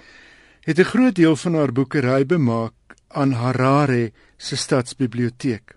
[0.65, 2.73] het 'n groot deel van haar boekery bemaak
[3.09, 5.77] aan Harare se stadsbiblioteek.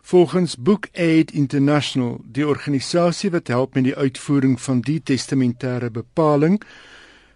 [0.00, 6.62] Volgens Book Aid International, die organisasie wat help met die uitvoering van die testamentêre bepaling,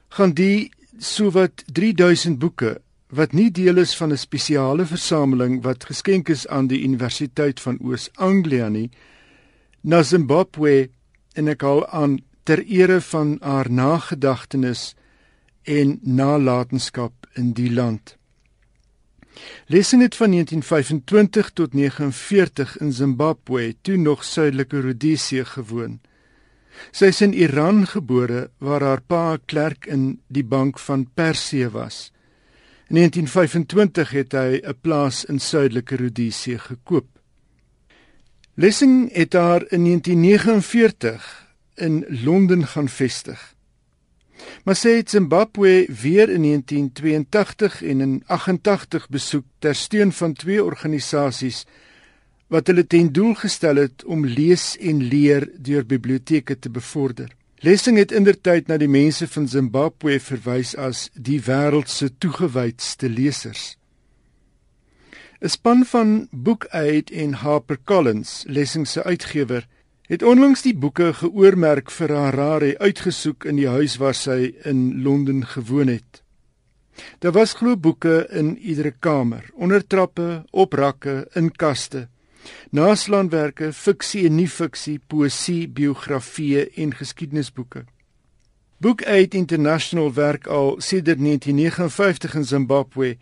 [0.09, 6.29] gaan die sowat 3000 boeke wat nie deel is van 'n spesiale versameling wat geskenk
[6.29, 8.91] is aan die Universiteit van Oos-Anglia nie,
[9.81, 10.89] na Zimbabwe
[11.35, 14.95] en ek al aan ter ere van haar nagedagtenis
[15.67, 18.17] en nalatenskap in die land.
[19.67, 26.01] Lessing het van 1925 tot 49 in Zimbabwe, toe nog suidelike Rodesië gewoon.
[26.93, 31.69] Sy is in Iran gebore waar haar pa 'n klerk in die bank van Persië
[31.69, 32.12] was.
[32.89, 37.07] In 1925 het hy 'n plaas in suidelike Rodesië gekoop.
[38.55, 43.56] Lessing het haar in 1949 in Londen gaan vestig.
[44.64, 50.64] Maar sy het Zimbabwe weer in 1982 en in 88 besoek ter steun van twee
[50.64, 51.64] organisasies
[52.47, 57.32] wat hulle ten doel gestel het om lees en leer deur biblioteke te bevorder.
[57.64, 63.76] Lessing het indertyd na die mense van Zimbabwe verwys as die wêreld se toegewydste lesers.
[65.41, 69.66] 'n Span van Book Aid en HarperCollins, Lessing se uitgewer,
[70.07, 75.43] het onlangs die boeke geoormerk vir Harare uitgesoek in die huis waar sy in Londen
[75.47, 76.23] gewoon het.
[77.19, 82.07] Daar was glo boeke in iedere kamer, onder trappe, op rakke, in kaste.
[82.71, 87.85] Naslaanwerke, fiksie en nie-fiksie, poësie, biografieë en geskiedenisboeke.
[88.79, 93.17] Book Aid International werk al sedert 1959 in Zimbabwe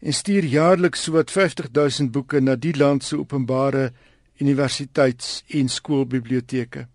[0.00, 3.92] en stuur jaarliks sowat 50 000 boeke na die land se openbare
[4.38, 6.86] universiteits- en skoolbiblioteke.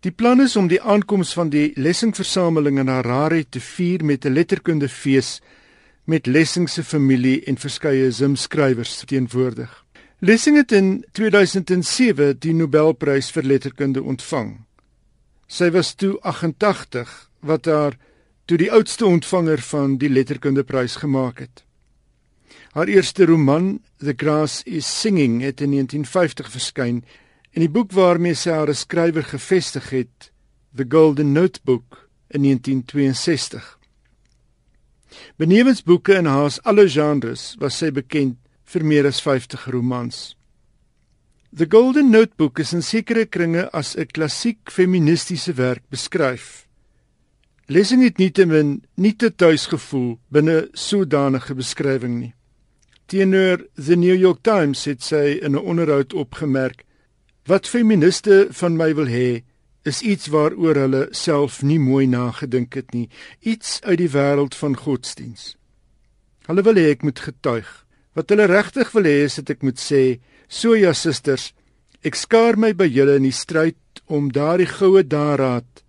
[0.00, 4.32] Die plan is om die aankoms van die Lessing-versameling in Harare te vier met 'n
[4.32, 5.40] letterkundefees
[6.04, 9.84] met Lessing se familie en verskeie Zim-skrywers teenwoordig.
[10.18, 14.58] Lessing het in 2007 die Nobelprys vir letterkunde ontvang.
[15.46, 17.96] Sy was toe 88 wat haar
[18.44, 21.64] toe die oudste ontvanger van die letterkundeprys gemaak het.
[22.70, 27.02] Haar eerste roman, The Grass is Singing, het in 1950 verskyn
[27.50, 30.30] en die boek waarmee sy haar skrywer gevestig het,
[30.70, 33.78] The Golden Notebook, in 1962.
[35.36, 38.38] Benewens boeke in haas alle genres was sy bekend
[38.70, 40.36] vir meer as 50 romans.
[41.50, 46.68] The Golden Notebook is in sekere kringe as 'n klassiek feministiese werk beskryf.
[47.66, 52.34] Lesing het nietemin nie te tuis gevoel binne sodanige beskrywing nie.
[53.10, 56.84] Teenoor The New York Times het sy in 'n onderhoud opgemerk:
[57.44, 59.42] "Wat feministe van my wil hê,
[59.82, 63.08] is iets waaroor hulle self nie mooi nagedink het nie,
[63.40, 65.56] iets uit die wêreld van godsdiens.
[66.46, 67.86] Hulle wil hê ek moet getuig.
[68.14, 71.52] Wat hulle regtig wil hê is dat ek moet sê, so ja susters,
[72.02, 75.82] ek skaar my by julle in die stryd om daardie goue daaraad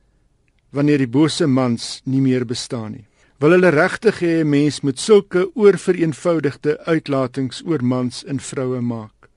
[0.71, 3.10] wanneer die bose mans nie meer bestaan nie.
[3.41, 9.29] Wil hulle regtig hê 'n mens moet sulke oorvereenvoudigde uitlatings oor mans en vroue maak?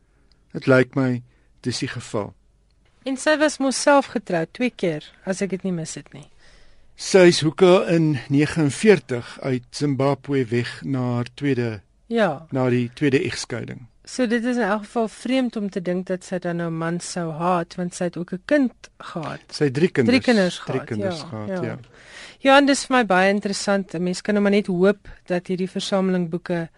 [0.53, 1.23] Dit lyk my
[1.61, 2.35] dis die geval.
[3.05, 6.29] En sy was mos self getroud twee keer, as ek dit nie mis het nie.
[6.97, 12.47] Sy is hoeka in 49 uit Zimbabwe weg na haar tweede Ja.
[12.53, 13.87] na die tweede egskeiding.
[14.05, 17.01] So dit is in elk geval vreemd om te dink dat sy dan nou man
[17.01, 19.41] sou haat want sy het ook 'n kind gehad.
[19.49, 20.17] Sy het drie kinders.
[20.17, 21.63] Drie kinders drie gehad, kinders ja, gehad, ja.
[21.63, 21.79] ja.
[22.39, 23.95] Ja, en dis vir my baie interessant.
[23.95, 26.69] 'n Mens kan nou maar net hoop dat hierdie versameling boeke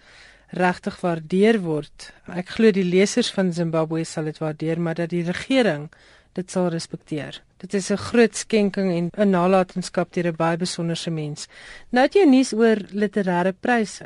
[0.51, 2.12] regtig waardeer word.
[2.29, 5.91] Ek glo die lesers van Zimbabwe sal dit waardeer, maar dat die regering
[6.33, 7.43] dit sal respekteer.
[7.57, 11.49] Dit is 'n groot skenking en 'n nalatenskap deur 'n baie besonderse mens.
[11.91, 14.05] Nou het jy nuus oor literêre pryse.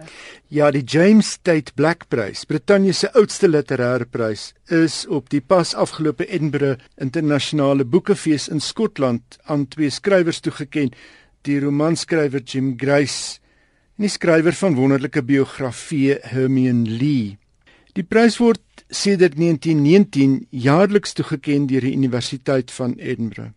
[0.49, 5.75] Ja, die James Tate Black Prys, Brittanje se oudste literêre prys, is op die pas
[5.75, 10.95] afgelope Edinburgh Internasionale Boekefees in Skotland aan twee skrywers toegekend,
[11.43, 13.41] die romanskrywer Jim Grace
[13.99, 17.39] en die skrywer van wonderlike biografie Hermione Lee.
[17.93, 23.53] Die prys word sedert 1919 jaarliks toegekend deur die Universiteit van Edinburgh.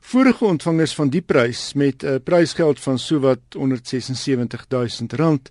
[0.00, 5.50] Vorige ontvangers van die prys met 'n prysgeld van sowat 176 000 rand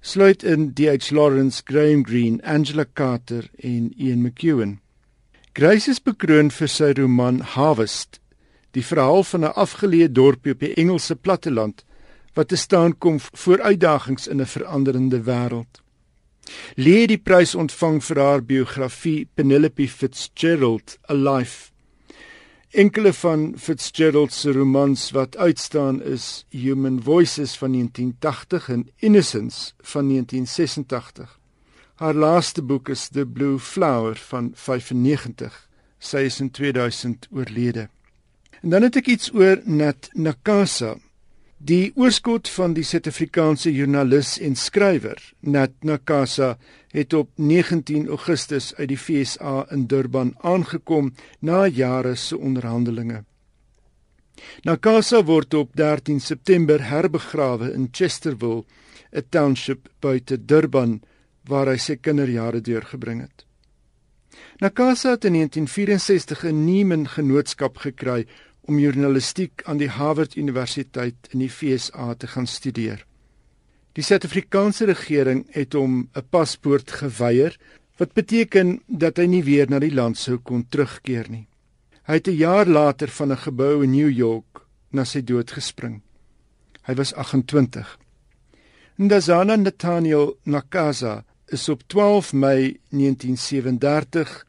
[0.00, 1.10] sluit in D.H.
[1.10, 4.80] Lawrence, Graham Greene, Angela Carter en Ian McEwan.
[5.52, 8.20] Grace is bekroon vir sy roman Harvest,
[8.72, 11.84] die verhaal van 'n afgeleë dorpie op die Engelse platteland
[12.34, 15.83] wat te staan kom voor uitdagings in 'n veranderende wêreld.
[16.76, 21.70] Lee die prys ontvang vir haar biografie Penelope Fitzgerald, A Life.
[22.74, 30.08] Enkele van Fitzgerald se romans wat uitstaan is Human Voices van 1980 en Innocence van
[30.08, 31.38] 1986.
[31.94, 35.68] Haar laaste boek is The Blue Flower van 95.
[35.98, 37.88] Sy is in 2000 oorlede.
[38.62, 40.96] En dan het ek iets oor Nat Nakasa.
[41.64, 45.16] Die oorskot van die Suid-Afrikaanse joernalis en skrywer
[45.48, 46.58] Nat Nakasa
[46.92, 53.22] het op 19 Augustus uit die FSA in Durban aangekom na jare se onderhandelinge.
[54.68, 58.66] Nakasa word op 13 September herbegrawe in Chesterville,
[59.12, 61.00] 'n township buite Durban
[61.48, 63.46] waar hy sy kinderjare deurgebring het.
[64.60, 68.26] Nakasa het in 1964 'n Niemann Genootskap gekry
[68.66, 73.04] om journalistiek aan die Harvard Universiteit in die VSA te gaan studeer.
[73.94, 77.56] Die Suid-Afrikaanse regering het hom 'n paspoort geweier,
[77.98, 81.46] wat beteken dat hy nie weer na die land sou kon terugkeer nie.
[82.06, 86.02] Hy het 'n jaar later van 'n gebou in New York na sy dood gespring.
[86.82, 87.98] Hy was 28.
[88.98, 94.44] Ndazana Nathaniel Nakasa is op 12 Mei 1937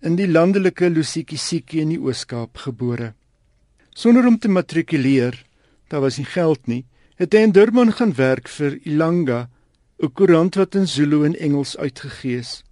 [0.00, 3.14] in die landelike Lusikisiki in die Oos-Kaap gebore.
[3.94, 5.36] Sonder om te matrikuleer,
[5.88, 6.84] daar was nie geld nie,
[7.20, 9.48] het hy in Durban gaan werk vir Ilanga,
[10.02, 12.62] 'n koerant wat in Zulu en Engels uitgegee is.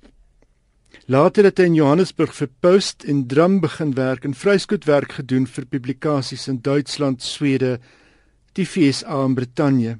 [1.06, 5.66] Later het hy in Johannesburg vir Post en Drum begin werk en vryskootwerk gedoen vir
[5.66, 7.80] publikasies in Duitsland, Swede,
[8.52, 9.98] die FSA en Brittanje.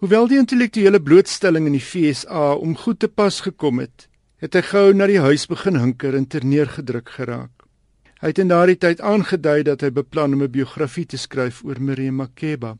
[0.00, 4.08] Hoewel die intellektuele blootstelling in die FSA om goed te pas gekom het,
[4.40, 7.59] het hy gou na die huis begin hinker en terneergedruk geraak.
[8.20, 11.80] Hy het in daardie tyd aangedui dat hy beplan om 'n biografie te skryf oor
[11.80, 12.76] Miriam Makeba.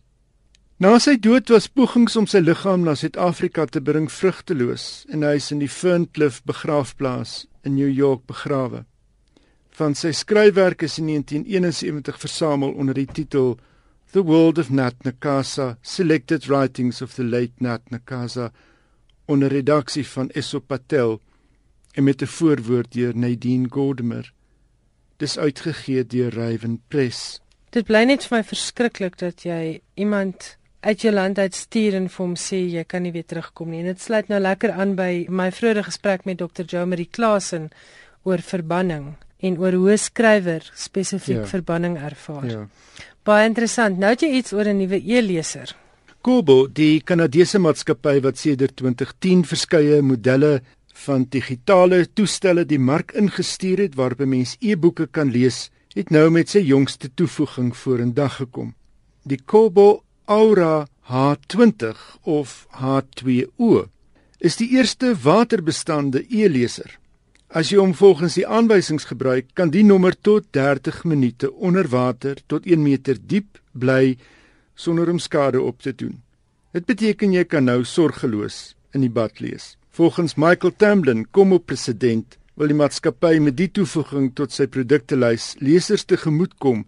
[0.80, 5.34] Na sy dood was pogings om sy liggaam na Suid-Afrika te bring vrugteloos en hy
[5.36, 8.84] is in die Ferncliff begraafplaas in New York begrawe.
[9.70, 13.59] Van sy skryfwerk is in 1971 versamel onder die titel
[14.12, 18.53] The World of Nat Nakasa: Selected Writings of the Late Nat Nakasa
[19.26, 21.20] onder redaksie van Esso Patel
[21.95, 24.32] en met 'n voorwoord deur Nadine Gordimer.
[25.21, 27.41] Dis uitgegee deur Raven Press.
[27.75, 32.07] Dit bly net vir my verskriklik dat jy iemand uit jou land uit stuur en
[32.09, 33.83] vir hom sê jy kan nie weer terugkom nie.
[33.85, 36.64] En dit sluit nou lekker aan by my vroeëre gesprek met Dr.
[36.66, 37.68] Jo Marie Klasen
[38.25, 41.47] oor verbanning en oor hoe 'n skrywer spesifiek Ja.
[41.47, 42.47] verbanning ervaar.
[42.47, 42.66] Ja.
[43.25, 43.99] Baie interessant.
[43.99, 45.77] Nou het jy iets oor 'n nuwe e-leser.
[46.23, 50.62] Kobo, die Kanadese maatskappy wat sedert 2010 verskeie modelle
[51.07, 56.53] van digitale toestelle die mark ingestuur het waarop mense e-boeke kan lees, het nou met
[56.53, 58.74] sy jongste toevoeging vorendag gekom.
[59.24, 63.86] Die Kobo Aura H20 of H2O
[64.38, 66.98] is die eerste waterbestande e-leser.
[67.51, 72.38] As jy hom volgens die aanwysings gebruik, kan die nommer tot 30 minute onder water
[72.46, 74.16] tot 1 meter diep bly
[74.78, 76.20] sonder om skade op te doen.
[76.72, 79.74] Dit beteken jy kan nou sorgeloos in die bad lees.
[79.93, 85.57] Volgens Michael Tamblin, kom op president, wil die maatskappy met die toevoeging tot sy produktelys
[85.59, 86.84] lesers tegemoet kom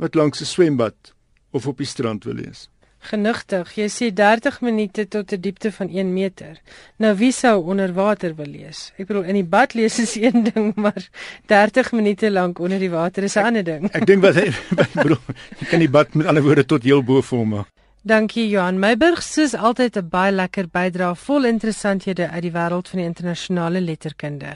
[0.00, 1.12] wat langs 'n swembad
[1.52, 2.70] of op die strand wil lees.
[2.98, 6.56] Genigtig, jy sê 30 minute tot 'n diepte van 1 meter.
[6.96, 8.92] Nou wie sou onder water wil lees?
[8.96, 11.08] Ek bedoel in die bad lees is een ding, maar
[11.46, 13.84] 30 minute lank onder die water is 'n ander ding.
[13.84, 14.54] Ek, ek dink wat ek
[15.02, 15.20] bedoel,
[15.60, 17.77] jy kan die bad met ander woorde tot heel bo vorm maak.
[18.08, 22.98] Dankie Johan Meiburg, soos altyd 'n baie lekker bydrae vol interessanthede uit die wêreld van
[22.98, 24.52] die internasionale letterkunde.